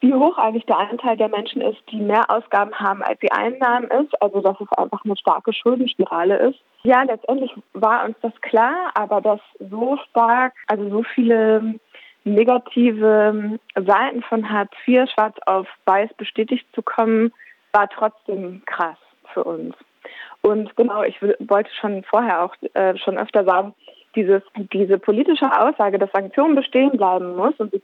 wie 0.00 0.12
hoch 0.12 0.36
eigentlich 0.38 0.66
der 0.66 0.78
Anteil 0.78 1.16
der 1.16 1.28
Menschen 1.28 1.62
ist, 1.62 1.78
die 1.90 2.00
mehr 2.00 2.30
Ausgaben 2.30 2.74
haben, 2.74 3.02
als 3.02 3.18
sie 3.20 3.30
Einnahmen 3.32 3.88
ist. 3.90 4.20
Also 4.20 4.40
dass 4.40 4.60
es 4.60 4.70
einfach 4.72 5.04
eine 5.04 5.16
starke 5.16 5.52
Schuldenspirale 5.52 6.36
ist. 6.36 6.58
Ja, 6.82 7.02
letztendlich 7.02 7.52
war 7.72 8.04
uns 8.04 8.16
das 8.22 8.32
klar, 8.42 8.90
aber 8.94 9.20
dass 9.20 9.40
so 9.58 9.98
stark, 10.10 10.54
also 10.66 10.88
so 10.90 11.02
viele 11.02 11.74
negative 12.24 13.58
Seiten 13.74 14.22
von 14.22 14.50
Hartz 14.50 14.72
IV 14.86 15.08
schwarz 15.10 15.36
auf 15.46 15.66
weiß 15.86 16.12
bestätigt 16.14 16.66
zu 16.74 16.82
kommen, 16.82 17.32
war 17.72 17.88
trotzdem 17.88 18.62
krass 18.66 18.98
für 19.32 19.44
uns. 19.44 19.74
Und 20.42 20.76
genau, 20.76 21.02
ich 21.02 21.20
wollte 21.20 21.70
schon 21.80 22.04
vorher 22.04 22.42
auch 22.44 22.54
äh, 22.74 22.96
schon 22.98 23.18
öfter 23.18 23.44
sagen, 23.44 23.74
dieses, 24.16 24.42
diese 24.72 24.98
politische 24.98 25.46
Aussage, 25.60 25.98
dass 25.98 26.10
Sanktionen 26.12 26.56
bestehen 26.56 26.96
bleiben 26.96 27.36
muss 27.36 27.54
und 27.58 27.70
sie 27.70 27.80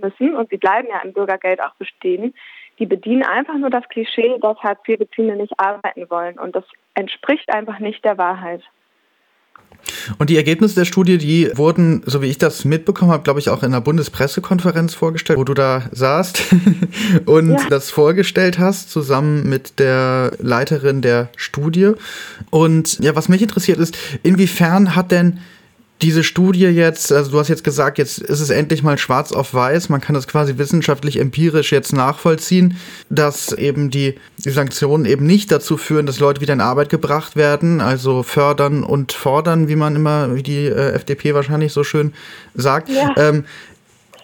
müssen 0.00 0.36
und 0.36 0.50
sie 0.50 0.58
bleiben 0.58 0.88
ja 0.88 1.00
im 1.02 1.12
Bürgergeld 1.12 1.60
auch 1.60 1.74
bestehen, 1.74 2.34
die 2.78 2.86
bedienen 2.86 3.24
einfach 3.24 3.56
nur 3.56 3.70
das 3.70 3.88
Klischee, 3.88 4.38
dass 4.40 4.58
Hartz-IV-Beziehende 4.58 5.36
nicht 5.36 5.58
arbeiten 5.58 6.08
wollen. 6.10 6.38
Und 6.38 6.54
das 6.54 6.64
entspricht 6.94 7.52
einfach 7.52 7.78
nicht 7.78 8.04
der 8.04 8.18
Wahrheit. 8.18 8.62
Und 10.18 10.30
die 10.30 10.36
Ergebnisse 10.36 10.76
der 10.76 10.84
Studie, 10.84 11.18
die 11.18 11.50
wurden, 11.56 12.02
so 12.06 12.22
wie 12.22 12.26
ich 12.26 12.38
das 12.38 12.64
mitbekommen 12.64 13.10
habe, 13.10 13.22
glaube 13.22 13.40
ich, 13.40 13.48
auch 13.48 13.62
in 13.62 13.72
einer 13.72 13.80
Bundespressekonferenz 13.80 14.94
vorgestellt, 14.94 15.38
wo 15.38 15.44
du 15.44 15.54
da 15.54 15.82
saßt 15.92 16.54
und 17.26 17.50
ja. 17.50 17.66
das 17.68 17.90
vorgestellt 17.90 18.58
hast, 18.58 18.90
zusammen 18.90 19.48
mit 19.48 19.78
der 19.78 20.32
Leiterin 20.38 21.02
der 21.02 21.28
Studie. 21.36 21.92
Und 22.50 22.98
ja, 23.00 23.14
was 23.14 23.28
mich 23.28 23.42
interessiert 23.42 23.78
ist, 23.78 23.96
inwiefern 24.22 24.96
hat 24.96 25.10
denn 25.10 25.40
diese 26.02 26.24
Studie 26.24 26.66
jetzt, 26.66 27.12
also 27.12 27.30
du 27.30 27.38
hast 27.38 27.48
jetzt 27.48 27.64
gesagt, 27.64 27.98
jetzt 27.98 28.18
ist 28.18 28.40
es 28.40 28.50
endlich 28.50 28.82
mal 28.82 28.98
schwarz 28.98 29.32
auf 29.32 29.54
weiß, 29.54 29.88
man 29.88 30.00
kann 30.00 30.14
das 30.14 30.26
quasi 30.26 30.58
wissenschaftlich 30.58 31.18
empirisch 31.18 31.72
jetzt 31.72 31.92
nachvollziehen, 31.92 32.76
dass 33.10 33.52
eben 33.52 33.90
die, 33.90 34.16
die 34.44 34.50
Sanktionen 34.50 35.04
eben 35.04 35.24
nicht 35.24 35.52
dazu 35.52 35.76
führen, 35.76 36.04
dass 36.04 36.18
Leute 36.18 36.40
wieder 36.40 36.52
in 36.52 36.60
Arbeit 36.60 36.88
gebracht 36.88 37.36
werden, 37.36 37.80
also 37.80 38.22
fördern 38.22 38.82
und 38.82 39.12
fordern, 39.12 39.68
wie 39.68 39.76
man 39.76 39.96
immer, 39.96 40.34
wie 40.34 40.42
die 40.42 40.66
äh, 40.66 40.92
FDP 40.92 41.32
wahrscheinlich 41.32 41.72
so 41.72 41.84
schön 41.84 42.12
sagt. 42.54 42.88
Ja. 42.88 43.14
Ähm, 43.16 43.44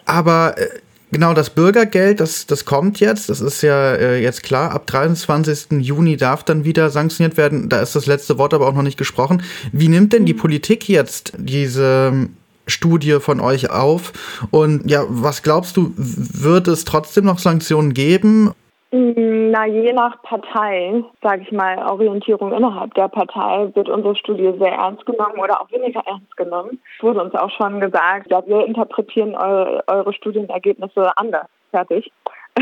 aber 0.04 0.59
äh, 0.59 0.68
Genau, 1.12 1.35
das 1.35 1.51
Bürgergeld, 1.51 2.20
das, 2.20 2.46
das 2.46 2.64
kommt 2.64 3.01
jetzt, 3.01 3.29
das 3.29 3.40
ist 3.40 3.62
ja 3.62 3.94
äh, 3.94 4.23
jetzt 4.23 4.44
klar. 4.44 4.70
Ab 4.70 4.87
23. 4.87 5.81
Juni 5.81 6.16
darf 6.16 6.44
dann 6.44 6.64
wieder 6.64 6.88
sanktioniert 6.90 7.37
werden. 7.37 7.68
Da 7.68 7.81
ist 7.81 7.96
das 7.96 8.07
letzte 8.07 8.38
Wort 8.38 8.55
aber 8.55 8.68
auch 8.68 8.75
noch 8.75 8.83
nicht 8.83 8.99
gesprochen. 8.99 9.42
Wie 9.73 9.88
nimmt 9.88 10.12
denn 10.12 10.25
die 10.25 10.35
mhm. 10.35 10.38
Politik 10.38 10.88
jetzt 10.88 11.33
diese 11.37 12.11
ähm, 12.12 12.37
Studie 12.68 13.18
von 13.18 13.40
euch 13.40 13.70
auf? 13.70 14.12
Und 14.51 14.88
ja, 14.88 15.05
was 15.09 15.42
glaubst 15.42 15.77
du, 15.77 15.92
wird 15.96 16.68
es 16.68 16.85
trotzdem 16.85 17.25
noch 17.25 17.40
Sanktionen 17.40 17.92
geben? 17.92 18.53
Mm, 18.92 19.50
na, 19.50 19.66
je 19.66 19.92
nach 19.92 20.20
Partei, 20.22 21.05
sage 21.22 21.42
ich 21.42 21.53
mal, 21.53 21.79
Orientierung 21.90 22.53
innerhalb 22.53 22.92
der 22.94 23.07
Partei 23.07 23.70
wird 23.74 23.88
unsere 23.88 24.16
Studie 24.16 24.53
sehr 24.59 24.72
ernst 24.72 25.07
genommen 25.07 25.38
oder 25.38 25.61
auch 25.61 25.70
weniger 25.70 26.03
ernst 26.07 26.37
genommen. 26.37 26.81
Es 26.96 27.03
wurde 27.05 27.22
uns 27.22 27.35
auch 27.37 27.50
schon 27.50 27.79
gesagt, 27.79 28.31
ja, 28.31 28.44
wir 28.46 28.66
interpretieren 28.66 29.37
eure, 29.37 29.85
eure 29.87 30.12
Studienergebnisse 30.12 31.16
anders. 31.16 31.46
Fertig. 31.70 32.11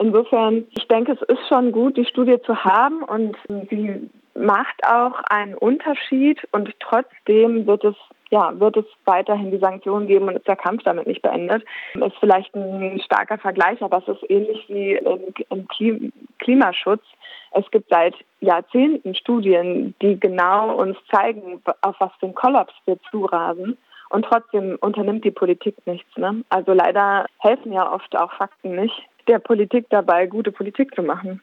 Insofern, 0.00 0.66
ich 0.76 0.88
denke, 0.88 1.12
es 1.12 1.22
ist 1.22 1.46
schon 1.48 1.70
gut, 1.70 1.96
die 1.96 2.04
Studie 2.04 2.40
zu 2.44 2.64
haben 2.64 3.04
und 3.04 3.36
sie 3.70 4.10
macht 4.38 4.84
auch 4.86 5.20
einen 5.30 5.54
Unterschied 5.54 6.46
und 6.52 6.74
trotzdem 6.80 7.66
wird 7.66 7.84
es 7.84 7.96
ja, 8.30 8.58
wird 8.60 8.76
es 8.76 8.84
weiterhin 9.04 9.50
die 9.50 9.58
Sanktionen 9.58 10.06
geben 10.06 10.28
und 10.28 10.36
ist 10.36 10.46
der 10.46 10.56
Kampf 10.56 10.82
damit 10.82 11.06
nicht 11.06 11.22
beendet. 11.22 11.64
Ist 11.94 12.16
vielleicht 12.20 12.54
ein 12.54 13.00
starker 13.00 13.38
Vergleich, 13.38 13.82
aber 13.82 13.98
es 13.98 14.08
ist 14.08 14.30
ähnlich 14.30 14.64
wie 14.68 14.96
im, 14.96 15.32
im 15.48 16.12
Klimaschutz. 16.38 17.02
Es 17.52 17.70
gibt 17.70 17.88
seit 17.88 18.14
Jahrzehnten 18.40 19.14
Studien, 19.14 19.94
die 20.02 20.20
genau 20.20 20.74
uns 20.76 20.98
zeigen, 21.10 21.62
auf 21.80 21.96
was 21.98 22.12
für 22.20 22.26
einen 22.26 22.34
Kollaps 22.34 22.74
wir 22.84 22.98
zurasen. 23.10 23.78
Und 24.10 24.24
trotzdem 24.24 24.76
unternimmt 24.80 25.24
die 25.24 25.30
Politik 25.30 25.74
nichts. 25.86 26.16
Ne? 26.16 26.42
Also 26.48 26.72
leider 26.72 27.26
helfen 27.38 27.72
ja 27.72 27.90
oft 27.92 28.16
auch 28.16 28.32
Fakten 28.32 28.74
nicht, 28.74 29.02
der 29.26 29.38
Politik 29.38 29.86
dabei, 29.90 30.26
gute 30.26 30.52
Politik 30.52 30.94
zu 30.94 31.02
machen. 31.02 31.42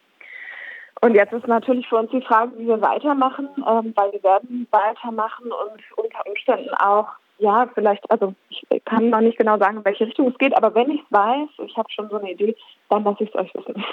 Und 1.06 1.14
jetzt 1.14 1.34
ist 1.34 1.46
natürlich 1.46 1.88
für 1.88 1.98
uns 1.98 2.10
die 2.10 2.22
Frage, 2.24 2.52
wie 2.58 2.66
wir 2.66 2.82
weitermachen, 2.82 3.48
ähm, 3.58 3.94
weil 3.96 4.12
wir 4.12 4.24
werden 4.24 4.68
weitermachen 4.72 5.52
und 5.52 6.04
unter 6.04 6.26
Umständen 6.26 6.74
auch 6.80 7.10
ja, 7.38 7.70
vielleicht, 7.74 8.10
also 8.10 8.34
ich 8.50 8.64
kann 8.86 9.10
noch 9.10 9.20
nicht 9.20 9.38
genau 9.38 9.58
sagen, 9.58 9.78
in 9.78 9.86
welche 9.86 10.06
Richtung 10.06 10.30
es 10.30 10.38
geht, 10.38 10.56
aber 10.56 10.74
wenn 10.74 10.90
ich 10.90 11.02
es 11.02 11.12
weiß, 11.12 11.50
ich 11.68 11.76
habe 11.76 11.90
schon 11.92 12.10
so 12.10 12.18
eine 12.18 12.32
Idee, 12.32 12.56
dann 12.90 13.04
lasse 13.04 13.24
ich 13.24 13.30
es 13.30 13.36
euch 13.36 13.52
wissen. 13.54 13.84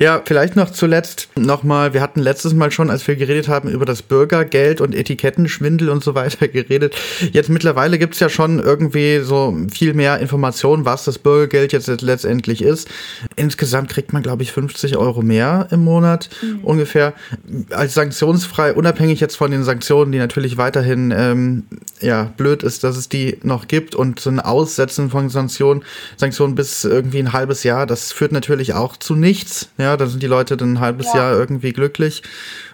Ja, 0.00 0.20
vielleicht 0.24 0.56
noch 0.56 0.70
zuletzt 0.70 1.30
nochmal, 1.38 1.94
wir 1.94 2.02
hatten 2.02 2.20
letztes 2.20 2.52
Mal 2.52 2.70
schon, 2.70 2.90
als 2.90 3.06
wir 3.08 3.16
geredet 3.16 3.48
haben, 3.48 3.70
über 3.70 3.86
das 3.86 4.02
Bürgergeld 4.02 4.80
und 4.80 4.94
Etikettenschwindel 4.94 5.88
und 5.88 6.04
so 6.04 6.14
weiter 6.14 6.48
geredet. 6.48 6.94
Jetzt 7.32 7.48
mittlerweile 7.48 7.98
gibt 7.98 8.14
es 8.14 8.20
ja 8.20 8.28
schon 8.28 8.58
irgendwie 8.58 9.20
so 9.20 9.56
viel 9.72 9.94
mehr 9.94 10.18
Informationen, 10.18 10.84
was 10.84 11.04
das 11.04 11.18
Bürgergeld 11.18 11.72
jetzt 11.72 12.02
letztendlich 12.02 12.60
ist. 12.60 12.90
Insgesamt 13.36 13.88
kriegt 13.88 14.12
man, 14.12 14.22
glaube 14.22 14.42
ich, 14.42 14.52
50 14.52 14.96
Euro 14.98 15.22
mehr 15.22 15.68
im 15.70 15.84
Monat 15.84 16.28
mhm. 16.42 16.60
ungefähr. 16.64 17.14
Als 17.70 17.94
sanktionsfrei, 17.94 18.74
unabhängig 18.74 19.20
jetzt 19.20 19.36
von 19.36 19.50
den 19.50 19.64
Sanktionen, 19.64 20.12
die 20.12 20.18
natürlich 20.18 20.58
weiterhin 20.58 21.14
ähm, 21.16 21.64
ja, 22.00 22.24
blöd 22.36 22.62
ist 22.62 22.73
ist, 22.74 22.84
dass 22.84 22.96
es 22.96 23.08
die 23.08 23.38
noch 23.42 23.68
gibt 23.68 23.94
und 23.94 24.20
so 24.20 24.30
ein 24.30 24.40
Aussetzen 24.40 25.10
von 25.10 25.28
Sanktionen, 25.28 25.84
Sanktionen 26.16 26.54
bis 26.54 26.84
irgendwie 26.84 27.20
ein 27.20 27.32
halbes 27.32 27.62
Jahr, 27.62 27.86
das 27.86 28.12
führt 28.12 28.32
natürlich 28.32 28.74
auch 28.74 28.96
zu 28.96 29.14
nichts. 29.14 29.68
Ja, 29.78 29.96
da 29.96 30.06
sind 30.06 30.22
die 30.22 30.26
Leute 30.26 30.56
dann 30.56 30.74
ein 30.74 30.80
halbes 30.80 31.06
ja. 31.14 31.20
Jahr 31.20 31.38
irgendwie 31.38 31.72
glücklich 31.72 32.22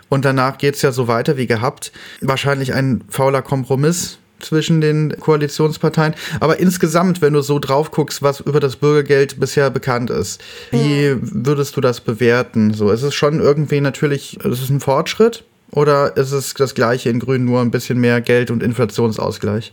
und 0.08 0.24
danach 0.24 0.58
geht 0.58 0.74
es 0.74 0.82
ja 0.82 0.92
so 0.92 1.06
weiter 1.06 1.36
wie 1.36 1.46
gehabt. 1.46 1.92
Wahrscheinlich 2.20 2.74
ein 2.74 3.02
fauler 3.08 3.42
Kompromiss, 3.42 4.18
zwischen 4.40 4.80
den 4.80 5.14
Koalitionsparteien. 5.20 6.14
Aber 6.40 6.58
insgesamt, 6.58 7.20
wenn 7.20 7.34
du 7.34 7.42
so 7.42 7.58
drauf 7.58 7.90
guckst, 7.90 8.22
was 8.22 8.40
über 8.40 8.58
das 8.58 8.76
Bürgergeld 8.76 9.38
bisher 9.38 9.68
bekannt 9.68 10.08
ist, 10.08 10.40
wie 10.70 11.14
würdest 11.20 11.76
du 11.76 11.82
das 11.82 12.00
bewerten? 12.00 12.72
So, 12.72 12.90
ist 12.90 13.02
es 13.02 13.14
schon 13.14 13.40
irgendwie 13.40 13.82
natürlich, 13.82 14.40
ist 14.40 14.62
es 14.62 14.70
ein 14.70 14.80
Fortschritt 14.80 15.44
oder 15.72 16.16
ist 16.16 16.32
es 16.32 16.54
das 16.54 16.74
gleiche 16.74 17.10
in 17.10 17.20
Grün, 17.20 17.44
nur 17.44 17.60
ein 17.60 17.70
bisschen 17.70 17.98
mehr 17.98 18.20
Geld 18.20 18.50
und 18.50 18.62
Inflationsausgleich? 18.62 19.72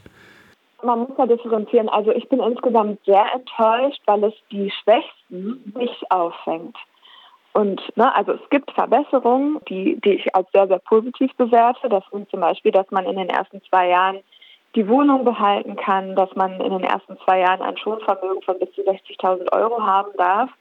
Man 0.84 1.00
muss 1.00 1.18
da 1.18 1.26
differenzieren. 1.26 1.90
Also 1.90 2.12
ich 2.12 2.30
bin 2.30 2.40
insgesamt 2.40 3.04
sehr 3.06 3.26
enttäuscht, 3.34 4.02
weil 4.06 4.24
es 4.26 4.34
die 4.52 4.72
Schwächsten 4.72 5.74
nicht 5.76 6.12
auffängt. 6.12 6.78
Und 7.54 7.82
ne, 7.98 8.14
also 8.16 8.34
es 8.34 8.50
gibt 8.52 8.70
Verbesserungen, 8.72 9.60
die, 9.68 10.00
die 10.02 10.14
ich 10.14 10.36
als 10.36 10.48
sehr, 10.54 10.68
sehr 10.68 10.80
positiv 10.80 11.34
bewerte. 11.38 11.90
Das 11.90 12.04
sind 12.12 12.30
zum 12.30 12.42
Beispiel, 12.42 12.72
dass 12.72 12.90
man 12.92 13.06
in 13.06 13.18
den 13.18 13.30
ersten 13.30 13.62
zwei 13.64 13.90
Jahren 13.90 14.20
die 14.76 14.88
Wohnung 14.88 15.26
behalten 15.26 15.76
kann, 15.76 16.16
dass 16.16 16.34
man 16.36 16.62
in 16.62 16.72
den 16.72 16.84
ersten 16.84 17.18
zwei 17.26 17.40
Jahren 17.40 17.64
ein 17.64 17.78
Schonvermögen 17.78 18.44
von 18.44 18.60
bis 18.60 18.72
zu 18.74 18.82
60.000 18.82 19.52
Euro 19.54 19.82
haben 19.82 20.12
darf. 20.18 20.52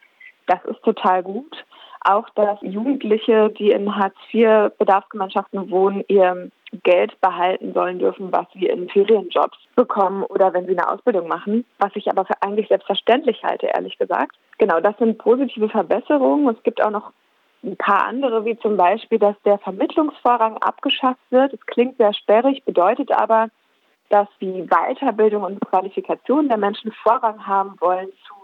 Das 0.46 0.64
ist 0.64 0.82
total 0.84 1.22
gut. 1.22 1.64
Auch, 2.00 2.28
dass 2.30 2.58
Jugendliche, 2.62 3.50
die 3.50 3.72
in 3.72 3.94
Hartz-IV-Bedarfsgemeinschaften 3.94 5.70
wohnen, 5.70 6.02
ihr 6.08 6.50
Geld 6.82 7.20
behalten 7.20 7.72
sollen 7.72 7.98
dürfen, 7.98 8.32
was 8.32 8.46
sie 8.52 8.66
in 8.66 8.88
Ferienjobs 8.88 9.56
bekommen 9.76 10.24
oder 10.24 10.52
wenn 10.52 10.66
sie 10.66 10.76
eine 10.76 10.88
Ausbildung 10.90 11.28
machen, 11.28 11.64
was 11.78 11.94
ich 11.94 12.10
aber 12.10 12.24
für 12.24 12.40
eigentlich 12.42 12.68
selbstverständlich 12.68 13.44
halte, 13.44 13.66
ehrlich 13.66 13.98
gesagt. 13.98 14.36
Genau, 14.58 14.80
das 14.80 14.96
sind 14.98 15.18
positive 15.18 15.68
Verbesserungen. 15.68 16.48
Es 16.54 16.62
gibt 16.62 16.82
auch 16.82 16.90
noch 16.90 17.12
ein 17.62 17.76
paar 17.76 18.06
andere, 18.06 18.44
wie 18.44 18.58
zum 18.58 18.76
Beispiel, 18.76 19.18
dass 19.18 19.36
der 19.44 19.58
Vermittlungsvorrang 19.58 20.58
abgeschafft 20.58 21.20
wird. 21.30 21.52
Es 21.52 21.66
klingt 21.66 21.96
sehr 21.98 22.14
sperrig, 22.14 22.64
bedeutet 22.64 23.10
aber, 23.12 23.48
dass 24.08 24.28
die 24.40 24.66
Weiterbildung 24.68 25.42
und 25.42 25.60
Qualifikation 25.60 26.48
der 26.48 26.58
Menschen 26.58 26.92
Vorrang 27.02 27.46
haben 27.46 27.74
wollen 27.80 28.08
zu 28.26 28.34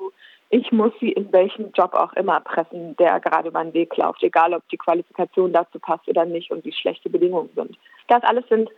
ich 0.52 0.70
muss 0.70 0.92
sie 1.00 1.10
in 1.12 1.32
welchen 1.32 1.72
Job 1.72 1.94
auch 1.94 2.12
immer 2.12 2.38
pressen, 2.40 2.94
der 2.98 3.18
gerade 3.20 3.48
über 3.48 3.64
den 3.64 3.72
Weg 3.72 3.96
läuft, 3.96 4.22
egal 4.22 4.52
ob 4.52 4.68
die 4.68 4.76
Qualifikation 4.76 5.50
dazu 5.50 5.78
passt 5.78 6.06
oder 6.06 6.26
nicht 6.26 6.50
und 6.50 6.62
wie 6.66 6.72
schlechte 6.72 7.08
Bedingungen 7.08 7.48
sind. 7.54 7.78
Das 8.08 8.22
alles 8.22 8.46
sind 8.50 8.68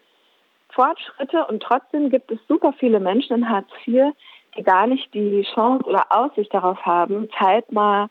Fortschritte 0.70 1.44
und 1.46 1.60
trotzdem 1.60 2.10
gibt 2.10 2.30
es 2.30 2.38
super 2.46 2.72
viele 2.78 3.00
Menschen 3.00 3.38
in 3.38 3.48
Hartz 3.48 3.68
IV, 3.84 4.12
die 4.56 4.62
gar 4.62 4.86
nicht 4.86 5.12
die 5.14 5.44
Chance 5.52 5.84
oder 5.84 6.06
Aussicht 6.10 6.54
darauf 6.54 6.78
haben, 6.86 7.28
zeitnah 7.36 8.08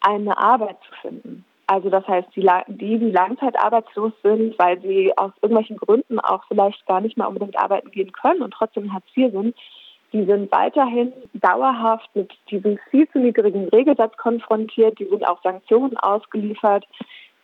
eine 0.00 0.38
Arbeit 0.38 0.76
zu 0.88 0.94
finden. 1.02 1.44
Also 1.66 1.90
das 1.90 2.06
heißt, 2.06 2.28
die, 2.36 2.48
die, 2.68 2.98
die 2.98 3.10
langzeitarbeitslos 3.10 4.12
sind, 4.22 4.56
weil 4.60 4.80
sie 4.82 5.12
aus 5.18 5.32
irgendwelchen 5.42 5.78
Gründen 5.78 6.20
auch 6.20 6.44
vielleicht 6.46 6.86
gar 6.86 7.00
nicht 7.00 7.16
mehr 7.16 7.26
unbedingt 7.26 7.58
arbeiten 7.58 7.90
gehen 7.90 8.12
können 8.12 8.42
und 8.42 8.54
trotzdem 8.54 8.92
Hartz 8.92 9.06
IV 9.16 9.32
sind, 9.32 9.56
die 10.14 10.24
sind 10.24 10.50
weiterhin 10.52 11.12
dauerhaft 11.34 12.08
mit 12.14 12.32
diesem 12.48 12.78
viel 12.90 13.08
zu 13.10 13.18
niedrigen 13.18 13.68
Regelsatz 13.68 14.16
konfrontiert. 14.16 14.96
Die 15.00 15.06
sind 15.06 15.26
auch 15.26 15.42
Sanktionen 15.42 15.96
ausgeliefert. 15.96 16.86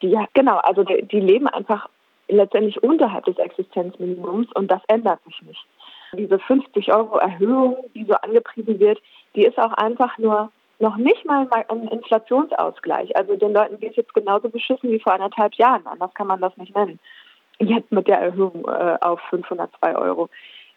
Die, 0.03 0.17
genau, 0.35 0.59
also 0.59 0.85
die, 0.85 1.03
die 1.03 1.19
leben 1.19 1.49
einfach 1.49 1.89
letztendlich 2.29 2.81
unterhalb 2.81 3.25
des 3.25 3.39
Existenzminimums 3.39 4.47
und 4.55 4.71
das 4.71 4.83
ändert 4.87 5.19
sich 5.25 5.43
nicht. 5.43 5.67
Diese 6.13 6.39
50 6.39 6.95
Euro 6.95 7.19
Erhöhung, 7.19 7.77
die 7.97 8.05
so 8.05 8.15
angepriesen 8.15 8.79
wird, 8.79 9.01
die 9.35 9.45
ist 9.45 9.59
auch 9.59 9.73
einfach 9.73 10.17
nur 10.19 10.53
noch 10.79 10.97
nicht 10.97 11.25
mal 11.27 11.49
ein 11.51 11.89
Inflationsausgleich. 11.89 13.17
Also 13.17 13.35
den 13.37 13.53
Leuten 13.53 13.81
geht 13.81 13.91
es 13.91 13.97
jetzt 13.97 14.15
genauso 14.15 14.49
beschissen 14.49 14.93
wie 14.93 15.01
vor 15.01 15.13
anderthalb 15.15 15.55
Jahren. 15.55 15.87
Anders 15.89 16.15
kann 16.15 16.29
man 16.29 16.41
das 16.41 16.57
nicht 16.57 16.75
nennen. 16.75 17.01
Jetzt 17.59 17.91
mit 17.91 18.07
der 18.07 18.21
Erhöhung 18.21 18.65
äh, 18.67 18.97
auf 19.01 19.21
502 19.29 19.97
Euro. 19.97 20.31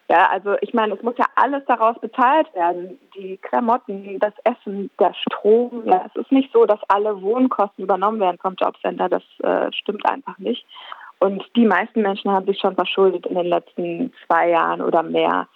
Ja, 0.08 0.28
also 0.30 0.56
ich 0.60 0.74
meine, 0.74 0.94
es 0.94 1.02
muss 1.02 1.16
ja 1.16 1.24
alles 1.34 1.64
daraus 1.66 1.98
bezahlt 1.98 2.52
werden. 2.54 2.98
Die 3.16 3.38
Klamotten, 3.38 4.18
das 4.18 4.34
Essen, 4.44 4.90
der 5.00 5.14
Strom. 5.14 5.82
Ja, 5.86 6.04
es 6.06 6.20
ist 6.20 6.30
nicht 6.30 6.52
so, 6.52 6.66
dass 6.66 6.80
alle 6.88 7.22
Wohnkosten 7.22 7.84
übernommen 7.84 8.20
werden 8.20 8.38
vom 8.40 8.54
Jobcenter. 8.54 9.08
Das 9.08 9.22
äh, 9.42 9.72
stimmt 9.72 10.04
einfach 10.06 10.36
nicht. 10.38 10.66
Und 11.20 11.42
die 11.56 11.64
meisten 11.64 12.02
Menschen 12.02 12.30
haben 12.30 12.44
sich 12.44 12.58
schon 12.58 12.74
verschuldet 12.74 13.24
in 13.26 13.34
den 13.34 13.46
letzten 13.46 14.12
zwei 14.26 14.50
Jahren 14.50 14.82
oder 14.82 15.02
mehr, 15.02 15.48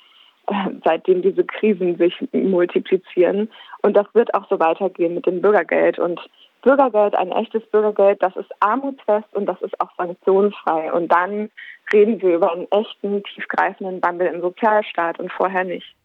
äh, 0.47 0.71
seitdem 0.83 1.21
diese 1.21 1.45
Krisen 1.45 1.99
sich 1.99 2.15
multiplizieren. 2.33 3.51
Und 3.83 3.99
das 3.99 4.07
wird 4.15 4.33
auch 4.33 4.49
so 4.49 4.59
weitergehen 4.59 5.15
mit 5.15 5.27
dem 5.27 5.43
Bürgergeld. 5.43 5.99
Und 5.99 6.21
Bürgergeld, 6.69 7.15
ein 7.15 7.33
echtes 7.33 7.65
Bürgergeld, 7.71 8.23
das 8.23 8.37
ist 8.37 8.51
armutsfest 8.61 9.33
und 9.33 9.47
das 9.47 9.59
ist 9.63 9.81
auch 9.81 9.89
sanktionsfrei. 9.97 10.93
Und 10.93 11.09
dann 11.11 11.49
reden 11.95 12.21
wir 12.21 12.35
über 12.35 12.53
einen 12.53 12.71
echten, 12.71 13.23
tiefgreifenden 13.23 14.03
Wandel 14.03 14.27
im 14.27 14.43
Sozialstaat 14.43 15.19
und 15.19 15.33
vorher 15.33 15.65
nicht. 15.65 15.97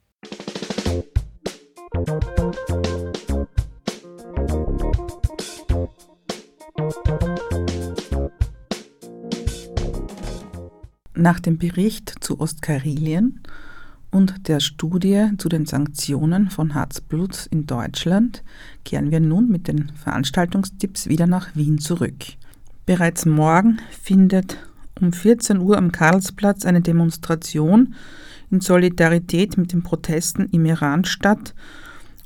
Nach 11.14 11.42
dem 11.42 11.58
Bericht 11.58 12.24
zu 12.24 12.40
Ostkarelien 12.40 13.44
und 14.14 14.48
der 14.48 14.60
Studie 14.60 15.30
zu 15.40 15.50
den 15.50 15.66
Sanktionen 15.66 16.52
von 16.52 16.74
Herzblut 16.74 17.48
in 17.50 17.66
Deutschland 17.66 18.44
kehren 18.86 19.10
wir 19.10 19.20
nun 19.20 19.50
mit 19.50 19.68
den 19.68 19.92
Veranstaltungstipps 19.96 21.10
wieder 21.10 21.26
nach 21.26 21.56
Wien 21.56 21.80
zurück. 21.80 22.24
Bereits 22.86 23.26
morgen 23.26 23.80
findet 23.90 24.58
um 25.02 25.12
14 25.12 25.58
Uhr 25.58 25.78
am 25.78 25.92
Karlsplatz 25.92 26.66
eine 26.66 26.82
Demonstration 26.82 27.96
in 28.52 28.62
Solidarität 28.62 29.58
mit 29.58 29.74
den 29.74 29.82
Protesten 29.82 30.48
im 30.52 30.66
Iran 30.66 31.06
statt 31.06 31.56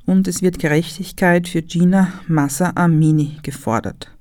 und 0.06 0.28
es 0.28 0.42
wird 0.42 0.60
Gerechtigkeit 0.60 1.48
für 1.48 1.62
Gina 1.62 2.12
Massa 2.28 2.74
Amini 2.76 3.38
gefordert. 3.44 4.12